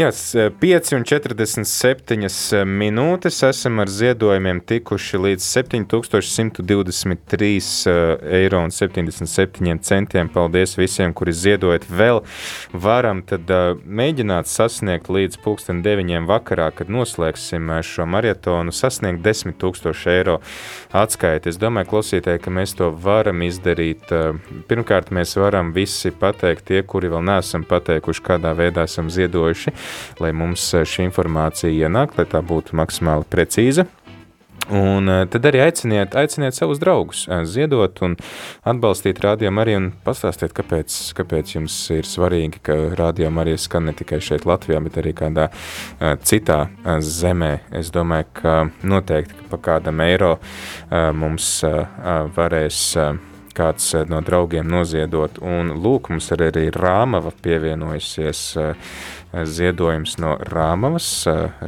Jā, 0.00 0.08
5,47 0.16 2.56
eh, 2.56 2.64
minūtes 2.64 3.42
esam 3.44 3.82
ar 3.82 3.90
ziedojumiem 3.92 4.62
tikuši 4.64 5.18
līdz 5.20 5.44
7123 5.44 7.90
eh, 7.90 8.14
eiro 8.38 8.62
un 8.64 8.72
77 8.72 9.76
centiem. 9.84 10.30
Paldies 10.32 10.72
visiem, 10.80 11.12
kuri 11.12 11.36
ziedojat 11.36 11.84
vēl. 11.92 12.24
Varam 12.72 13.20
tad 13.28 13.44
mēģināt 13.84 14.48
sasniegt 14.48 15.12
līdz 15.12 15.36
pulksten 15.44 15.84
9 15.84 16.24
vakarā, 16.30 16.70
kad 16.72 16.88
noslēgsim 16.88 17.68
šo 17.84 18.08
maratonu, 18.08 18.72
sasniegt 18.72 19.20
10 19.26 19.52
tūkstoši 19.60 20.08
eiro 20.14 20.40
atskaiti. 20.96 21.52
Es 21.52 21.60
domāju, 21.60 21.90
klausītāji, 21.92 22.40
ka 22.40 22.48
mēs 22.56 22.72
to 22.80 22.88
varam 23.04 23.44
izdarīt. 23.44 24.08
Pirmkārt, 24.72 25.12
mēs 25.12 25.36
varam 25.36 25.76
visi 25.76 26.08
pateikt 26.08 26.72
tie, 26.72 26.80
kuri 26.88 27.12
vēl 27.12 27.20
neesam 27.34 27.68
pateikuši, 27.68 28.24
kādā 28.32 28.56
veidā 28.56 28.88
esam 28.88 29.12
ziedojuši 29.12 29.76
lai 30.20 30.32
mums 30.36 30.66
eh, 30.74 30.84
šī 30.86 31.08
informācija 31.08 31.72
ienāk, 31.72 32.18
lai 32.18 32.28
tā 32.28 32.42
būtu 32.44 32.76
maksimāli 32.78 33.28
precīza. 33.30 33.86
Un 34.70 35.10
eh, 35.10 35.22
tad 35.30 35.46
arī 35.48 35.62
aiciniet, 35.64 36.14
aiciniet 36.18 36.54
savus 36.54 36.78
draugus, 36.82 37.24
eh, 37.30 37.42
ziedot 37.48 38.02
un 38.06 38.16
atbalstīt 38.68 39.22
rādījumu 39.24 39.62
arī 39.62 39.76
un 39.78 39.88
pastāstiet, 40.06 40.54
kāpēc, 40.56 40.98
kāpēc 41.18 41.54
jums 41.56 41.78
ir 41.96 42.08
svarīgi, 42.08 42.62
ka 42.66 42.76
rādījumu 43.00 43.42
arī 43.42 43.56
skan 43.58 43.88
ne 43.90 43.96
tikai 43.96 44.20
šeit 44.24 44.46
Latvijā, 44.48 44.82
bet 44.84 45.00
arī 45.02 45.14
kādā 45.16 45.48
citā 46.26 46.60
zemē. 46.84 47.52
Es 47.80 47.90
domāju, 47.94 48.28
ka 48.42 48.54
noteikti 48.86 49.40
ka 49.40 49.50
pa 49.50 49.62
kādam 49.70 50.04
eiro 50.04 50.36
mums 50.90 51.50
varēs 52.36 52.84
kāds 53.60 53.92
no 54.08 54.22
draugiem 54.24 54.68
noziedot. 54.72 55.38
Un 55.44 55.74
lūk, 55.84 56.08
mums 56.12 56.30
arī 56.32 56.50
ir 56.70 56.78
Rāmava 56.80 57.32
pievienojusies 57.44 58.42
ziedojums 59.30 60.16
no 60.18 60.34
Rāmavas, 60.50 61.10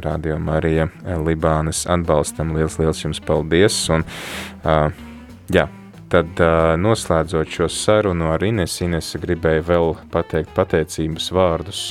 Radio 0.03 0.39
Marija 0.41 0.89
Libānas 1.23 1.85
atbalstam. 1.87 2.55
Liels, 2.57 2.79
liels 2.81 3.03
jums 3.05 3.21
paldies! 3.23 3.77
Un, 3.93 4.03
jā, 5.53 5.67
tad 6.11 6.43
noslēdzot 6.83 7.53
šo 7.55 7.69
sarunu 7.71 8.33
ar 8.33 8.43
Ines, 8.43 8.75
Ines 8.83 9.13
gribēju 9.21 9.67
vēl 9.69 9.95
pateikt 10.13 10.51
pateicības 10.57 11.31
vārdus. 11.33 11.83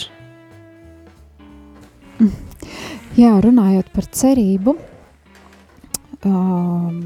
Jā, 3.19 3.35
runājot 3.45 3.89
par 3.93 4.07
cerību, 4.09 4.77
um, 6.25 7.01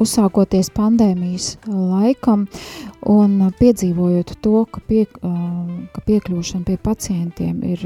uzsākoties 0.00 0.70
pandēmijas 0.74 1.54
laikam 1.68 2.46
un 3.08 3.50
piedzīvojot 3.58 4.34
to, 4.44 4.64
ka, 4.72 4.82
pie, 4.88 5.04
ka 5.10 6.04
piekļūšana 6.06 6.66
pie 6.68 6.76
pacientiem 6.82 7.62
ir 7.72 7.84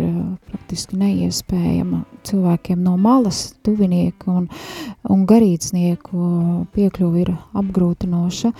praktiski 0.50 0.98
neiespējama 1.00 2.04
cilvēkiem 2.26 2.84
no 2.84 2.96
malas, 3.00 3.46
tuvinieku 3.66 4.38
un, 4.42 4.48
un 5.10 5.24
garīdznieku 5.28 6.28
piekļuvi 6.74 7.24
ir 7.26 7.34
apgrūtinoša. 7.60 8.52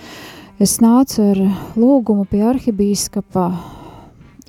Es 0.61 0.77
nācu 0.79 1.31
ar 1.33 1.41
lūgumu 1.75 2.27
pie 2.31 2.45
arhibīskapa 2.47 3.49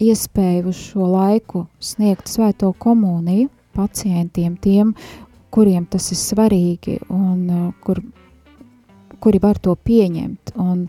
iespēju 0.03 0.71
uz 0.71 0.83
šo 0.91 1.09
laiku 1.11 1.67
sniegt 1.83 2.31
svēto 2.31 2.71
komuniju 2.79 3.49
pacientiem, 3.77 4.57
tiem, 4.61 4.93
kuriem 5.53 5.87
tas 5.91 6.11
ir 6.13 6.21
svarīgi 6.21 6.99
un 7.13 7.41
uh, 7.49 7.67
kur 7.85 8.01
kuri 9.21 9.41
var 9.43 9.59
to 9.63 9.75
pieņemt. 9.77 10.55
Un 10.63 10.87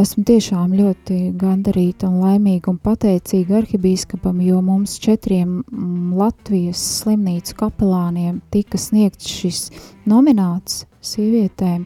esmu 0.00 0.24
tiešām 0.26 0.74
ļoti 0.74 1.18
gandarīta 1.38 2.08
un 2.08 2.18
laimīga 2.24 2.72
un 2.72 2.80
pateicīga 2.82 3.60
arhibīskapam, 3.60 4.40
jo 4.42 4.60
mums 4.64 4.96
četriem 5.02 5.60
mm, 5.62 6.14
Latvijas 6.18 6.82
slimnīcu 7.02 7.56
kapelāniem 7.60 8.40
tika 8.54 8.80
sniegts 8.80 9.30
šis 9.30 9.68
nomināts 10.08 10.84
sievietēm, 11.04 11.84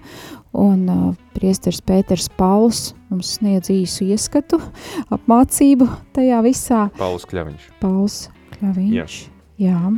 un 0.59 0.85
uh, 0.89 1.09
priesteris 1.35 1.83
Pēters 1.85 2.29
Pauls 2.39 2.93
mums 3.11 3.35
sniedz 3.39 3.71
īsu 3.75 4.07
ieskatu, 4.13 4.61
apmācību 5.15 5.89
tajā 6.17 6.41
visā. 6.47 6.87
Pauls 6.99 7.27
Kļaviņš. 7.29 7.69
Pauls 7.83 8.23
Kļaviņš, 8.57 9.19
jā. 9.61 9.75
jā. 9.75 9.93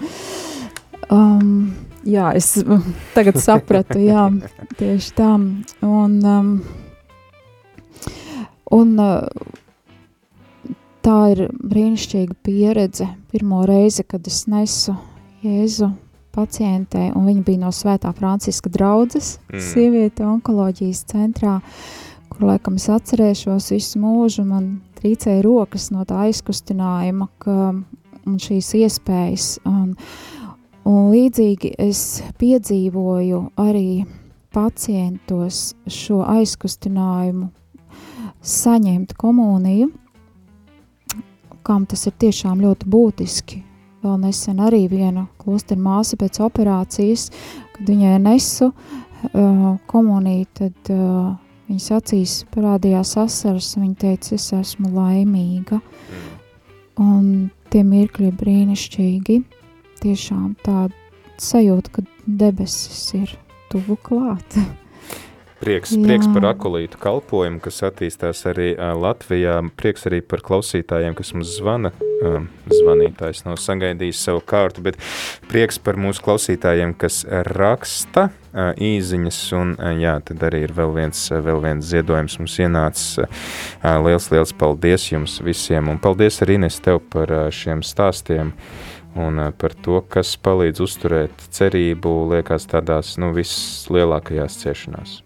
um, 1.16 1.70
Jā, 2.08 2.30
es 2.36 2.54
tagad 3.14 3.36
sapratu, 3.42 3.98
jā, 4.00 4.28
tieši 4.80 5.10
tā. 5.18 5.34
Un, 5.84 6.14
um, 6.24 6.52
un 8.72 8.94
uh, 9.04 9.26
tā 11.04 11.18
ir 11.34 11.48
brīnišķīga 11.52 12.38
pieredze. 12.46 13.08
Pirmo 13.32 13.64
reizi, 13.68 14.06
kad 14.08 14.26
es 14.30 14.46
nesu 14.50 14.96
Jēzu 15.44 15.90
pacientē, 16.34 17.10
un 17.16 17.26
viņa 17.28 17.44
bija 17.44 17.64
no 17.66 17.74
Svētā 17.74 18.12
Franciska 18.16 18.72
draudzes, 18.72 19.34
mm. 19.50 19.62
sieviete 19.72 20.24
onkoloģijas 20.28 21.04
centrā, 21.10 21.58
kur 22.30 22.48
laikam 22.52 22.76
es 22.80 22.88
atcerēšos 22.92 23.70
visu 23.74 24.00
mūžu, 24.00 24.46
man 24.48 24.76
trīcēja 25.00 25.42
rokas 25.44 25.90
no 25.92 26.04
tā 26.08 26.26
aizkustinājuma, 26.28 27.28
ka, 27.42 27.56
un 28.28 28.36
šīs 28.40 28.74
iespējas, 28.84 29.56
un, 29.68 29.96
uh, 29.96 30.39
Un 30.88 31.10
līdzīgi 31.12 31.74
es 31.78 32.22
piedzīvoju 32.40 33.40
arī 33.60 34.04
pacientos 34.54 35.74
šo 35.86 36.22
aizkustinājumu 36.24 37.50
saņemt 38.40 39.12
komuniju, 39.20 39.90
kam 41.62 41.84
tas 41.86 42.06
ir 42.08 42.16
tiešām 42.24 42.62
ļoti 42.64 42.88
būtiski. 42.90 43.60
Vēl 44.00 44.16
nesen 44.22 44.62
arī 44.64 44.86
viena 44.88 45.26
klosteru 45.42 45.82
māsa 45.84 46.16
pēc 46.16 46.40
operācijas, 46.40 47.28
kad 47.74 47.92
viņai 47.92 48.16
nesu 48.24 48.70
uh, 48.70 49.76
komuniju, 49.92 50.48
tad 50.56 50.92
uh, 50.94 51.34
viņas 51.68 51.90
acīs 51.98 52.36
parādījās 52.54 53.12
asaras, 53.20 53.74
viņa 53.76 53.96
teica, 54.00 54.34
es 54.38 54.48
esmu 54.56 54.94
laimīga. 54.96 55.82
Un 57.00 57.50
tie 57.70 57.84
mirkļi 57.84 58.32
ir 58.32 58.40
brīnišķīgi 58.40 59.42
tiešām 60.02 60.54
tāda 60.64 60.94
sajūta, 61.40 61.96
ka 61.98 62.06
debesis 62.26 63.06
ir 63.18 63.34
tuvu 63.72 63.96
klāt. 64.02 64.60
Prieks, 65.60 65.90
Jā. 65.92 66.00
prieks 66.06 66.28
par 66.32 66.46
akulītu 66.54 66.96
kalpojumu, 66.96 67.58
kas 67.60 67.82
attīstās 67.84 68.38
arī 68.48 68.70
Latvijā. 68.96 69.58
Prieks 69.76 70.06
arī 70.08 70.22
par 70.24 70.40
klausītājiem, 70.40 71.12
kas 71.18 71.34
mums 71.36 71.50
zvana. 71.58 71.90
Zvanītājs 72.72 73.44
nav 73.44 73.58
sagaidījis 73.60 74.22
savu 74.24 74.40
kārtu, 74.40 74.80
bet 74.86 74.96
prieks 75.50 75.76
par 75.76 76.00
mūsu 76.00 76.24
klausītājiem, 76.24 76.94
kas 76.96 77.26
raksta 77.52 78.30
īziņas. 78.56 79.40
Un, 79.60 79.74
jā, 80.00 80.14
tad 80.24 80.46
arī 80.48 80.62
ir 80.64 80.72
vēl 80.76 80.94
viens, 80.96 81.26
vēl 81.28 81.60
viens 81.66 81.92
ziedojums 81.92 82.38
mums 82.40 82.56
ienācis. 82.64 83.20
Liels, 83.84 84.30
liels 84.32 84.56
paldies 84.56 85.10
jums 85.12 85.42
visiem! 85.44 85.92
Un 85.92 86.00
paldies 86.00 86.40
arī 86.40 86.56
Ines 86.56 86.80
tev 86.80 87.02
par 87.12 87.52
šiem 87.52 87.84
stāstiem. 87.84 88.54
Un 89.18 89.38
eh, 89.38 89.50
par 89.58 89.74
to, 89.74 89.98
kas 90.06 90.36
palīdz 90.38 90.82
uzturēt 90.84 91.48
cerību, 91.50 92.12
liekas 92.34 92.68
tādās 92.70 93.16
nu, 93.18 93.32
vislielākajās 93.34 94.60
ciešanās. 94.62 95.18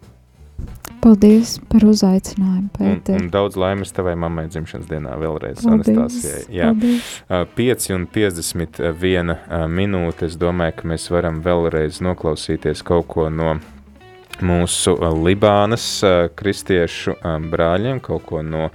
Paldies 1.05 1.59
par 1.69 1.85
uzaicinājumu, 1.85 2.71
Pēter. 2.73 3.19
Un, 3.19 3.27
un 3.27 3.33
daudz 3.33 3.59
laimes 3.61 3.93
tavai 3.93 4.15
mammai 4.17 4.47
dzimšanas 4.49 4.89
dienā 4.89 5.19
vēlreiz, 5.21 5.61
Anastasijai. 5.69 6.47
Jā, 6.55 6.71
paldies. 6.73 7.11
5 7.59 7.91
un 7.99 8.07
51 8.15 9.35
minūte, 9.69 10.31
es 10.31 10.39
domāju, 10.41 10.79
ka 10.79 10.93
mēs 10.95 11.11
varam 11.13 11.43
vēlreiz 11.45 12.01
noklausīties 12.07 12.81
kaut 12.89 13.11
ko 13.13 13.29
no 13.29 13.59
mūsu 14.41 14.97
Libānas 15.21 15.89
kristiešu 16.39 17.19
brāļiem, 17.53 18.01
kaut 18.05 18.25
ko 18.31 18.41
no 18.47 18.71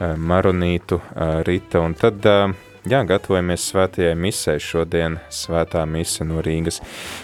Maronītu 0.00 1.00
Rita, 1.48 1.80
un 1.80 1.96
tad 1.96 2.28
Jā, 2.88 3.02
gatavojamies 3.04 3.66
svētajai 3.68 4.14
misē 4.16 4.54
šodien, 4.56 5.18
svētā 5.28 5.82
mise 5.84 6.24
no 6.24 6.40
Rīgas, 6.40 6.78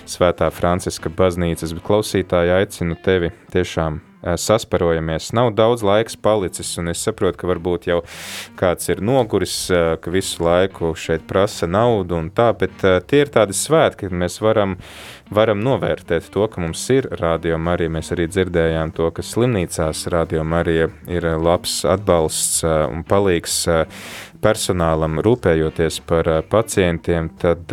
svētā 0.04 0.50
Franciska 0.52 1.08
baznīcas, 1.08 1.72
bet 1.72 1.86
klausītāji 1.86 2.52
aicinu 2.58 2.98
tevi 3.00 3.32
tiešām 3.54 4.02
sasparojamies. 4.36 5.30
Nav 5.32 5.54
daudz 5.56 5.84
laiks 5.86 6.16
palicis, 6.20 6.74
un 6.80 6.90
es 6.92 7.00
saprotu, 7.06 7.38
ka 7.40 7.48
varbūt 7.48 7.88
jau 7.88 8.02
kāds 8.58 8.90
ir 8.92 9.00
noguris, 9.00 9.54
ka 10.02 10.12
visu 10.12 10.44
laiku 10.44 10.92
šeit 10.98 11.24
prasa 11.30 11.68
naudu 11.70 12.18
un 12.18 12.28
tā, 12.34 12.50
bet 12.58 12.84
tie 13.08 13.22
ir 13.24 13.32
tādi 13.32 13.56
svētki, 13.56 14.10
kad 14.10 14.16
mēs 14.24 14.40
varam, 14.44 14.76
varam 15.32 15.62
novērtēt 15.64 16.28
to, 16.34 16.44
ka 16.52 16.60
mums 16.60 16.84
ir 16.92 17.08
Radio 17.20 17.56
Marija. 17.56 17.92
Mēs 17.96 18.12
arī 18.12 18.28
dzirdējām 18.28 18.92
to, 18.96 19.08
ka 19.14 19.24
slimnīcās 19.24 20.04
Radio 20.12 20.44
Marija 20.44 20.90
ir 21.08 21.30
labs 21.40 21.84
atbalsts 21.88 22.64
un 22.66 23.06
palīgs 23.08 23.62
personālam, 24.46 25.18
rūpējoties 25.26 25.98
par 26.06 26.28
pacientiem, 26.50 27.32
tad 27.40 27.72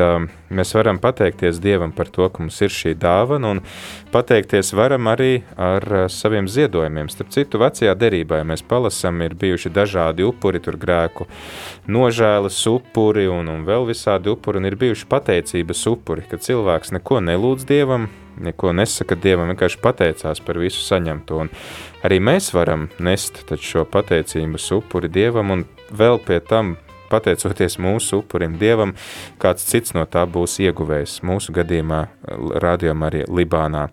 mēs 0.54 0.74
varam 0.74 0.98
pateikties 1.02 1.60
Dievam 1.62 1.94
par 1.94 2.10
to, 2.14 2.26
ka 2.34 2.42
mums 2.42 2.58
ir 2.66 2.74
šī 2.74 2.96
dāvana, 2.98 3.52
un 3.54 3.62
pateikties 4.14 4.74
varam 4.78 5.10
arī 5.12 5.44
ar 5.58 6.08
saviem 6.14 6.50
ziedojumiem. 6.50 7.12
Starp 7.14 7.30
citu, 7.36 7.62
vecajā 7.62 7.94
derībā, 8.00 8.42
ja 8.42 8.48
mēs 8.48 8.66
palasam, 8.66 9.22
ir 9.26 9.38
bijuši 9.38 9.74
dažādi 9.74 10.26
upuri, 10.26 10.62
tur 10.64 10.80
grēku 10.82 11.30
nožēlas 11.94 12.58
upuri 12.72 13.28
un, 13.30 13.52
un 13.54 13.68
vēl 13.70 13.86
visādi 13.92 14.34
upuri, 14.34 14.62
un 14.62 14.70
ir 14.72 14.80
bijuši 14.82 15.10
pateicības 15.14 15.86
upuri, 15.94 16.26
ka 16.30 16.42
cilvēks 16.42 16.96
neko 16.98 17.22
nelūdz 17.30 17.70
Dievam, 17.70 18.10
neko 18.42 18.74
nesaka 18.74 19.18
Dievam, 19.20 19.52
vienkārši 19.54 19.82
pateicās 19.84 20.42
par 20.42 20.58
visu 20.62 20.82
saņemto. 20.82 21.44
Un 21.46 21.54
arī 22.06 22.18
mēs 22.24 22.50
varam 22.56 22.90
nest 23.04 23.44
šo 23.62 23.86
pateicības 23.90 24.72
upuri 24.80 25.12
Dievam 25.14 25.54
un 25.54 25.66
vēl 25.92 26.22
pie 26.24 26.40
tam 26.48 26.78
pateicoties 27.14 27.78
mūsu 27.82 28.20
upurim 28.22 28.58
Dievam, 28.62 28.94
kāds 29.42 29.66
cits 29.70 29.94
no 29.96 30.04
tā 30.10 30.24
būs 30.30 30.54
ieguvējis. 30.64 31.14
Mūsu 31.28 31.50
gadījumā 31.56 32.02
rādījumā 32.64 33.04
arī 33.12 33.22
Libānā. 33.30 33.84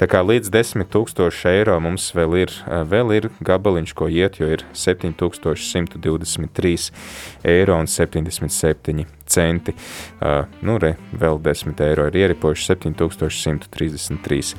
Tā 0.00 0.06
kā 0.10 0.18
līdz 0.26 0.46
10 0.52 0.88
tūkstoši 0.92 1.42
eiro 1.54 1.76
mums 1.82 2.04
vēl 2.16 2.32
ir, 2.44 2.50
vēl 2.66 3.08
ir 3.18 3.24
gabaliņš, 3.46 3.90
ko 3.96 4.04
iet, 4.12 4.34
jo 4.40 4.46
ir 4.52 4.60
7123 4.76 6.90
eiro 7.46 7.74
un 7.80 7.86
77 7.90 9.06
centi. 9.26 9.72
Uh, 10.20 10.44
nu, 10.62 10.78
re, 10.82 10.92
vēl 11.18 11.36
10 11.42 11.80
eiro 11.88 12.02
ir 12.10 12.14
ieripojuši 12.22 12.64
7133. 12.76 14.52
Uh, 14.52 14.58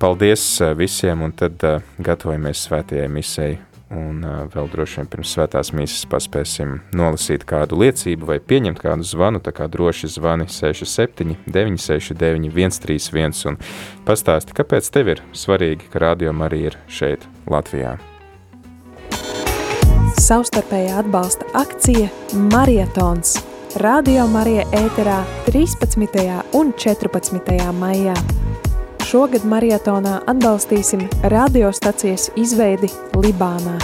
paldies 0.00 0.42
visiem, 0.78 1.18
un 1.26 1.32
tad 1.36 1.54
uh, 1.68 1.72
gatavojamies 2.00 2.58
svētajai 2.68 3.08
misei 3.12 3.52
Un 3.92 4.22
vēl 4.24 4.70
droši 4.72 5.00
vien 5.00 5.08
pirms 5.12 5.34
svētās 5.36 5.72
mīsas 5.76 6.06
paspēsim 6.08 6.78
nolasīt 6.96 7.44
kādu 7.48 7.76
liecību 7.82 8.30
vai 8.30 8.38
pieņemt 8.40 8.80
kādu 8.80 9.04
zvanu, 9.04 9.42
tā 9.44 9.52
kā 9.52 9.66
droši 9.68 10.08
zvani 10.14 10.48
67 10.48 11.36
969 11.44 12.48
131 12.56 13.44
un 13.52 13.60
pastāsti, 14.08 14.56
kāpēc 14.56 14.88
tev 14.94 15.12
ir 15.12 15.22
svarīgi, 15.36 15.92
ka 15.92 16.06
radio 16.06 16.32
arī 16.46 16.64
ir 16.70 16.78
šeit 16.88 17.28
Latvijā. 17.52 17.98
Savstarpējā 20.22 21.00
atbalsta 21.02 21.48
akcija 21.58 22.08
Marietons. 22.52 23.40
Radio 23.80 24.26
Marija 24.28 24.66
ēterā 24.76 25.22
13. 25.48 26.40
un 26.56 26.72
14. 26.76 27.72
maijā. 27.80 28.16
Šogad 29.12 29.42
marietonā 29.44 30.22
atbalstīsim 30.32 31.02
radiostacijas 31.34 32.30
izveidi 32.40 32.88
Libānā. 33.20 33.76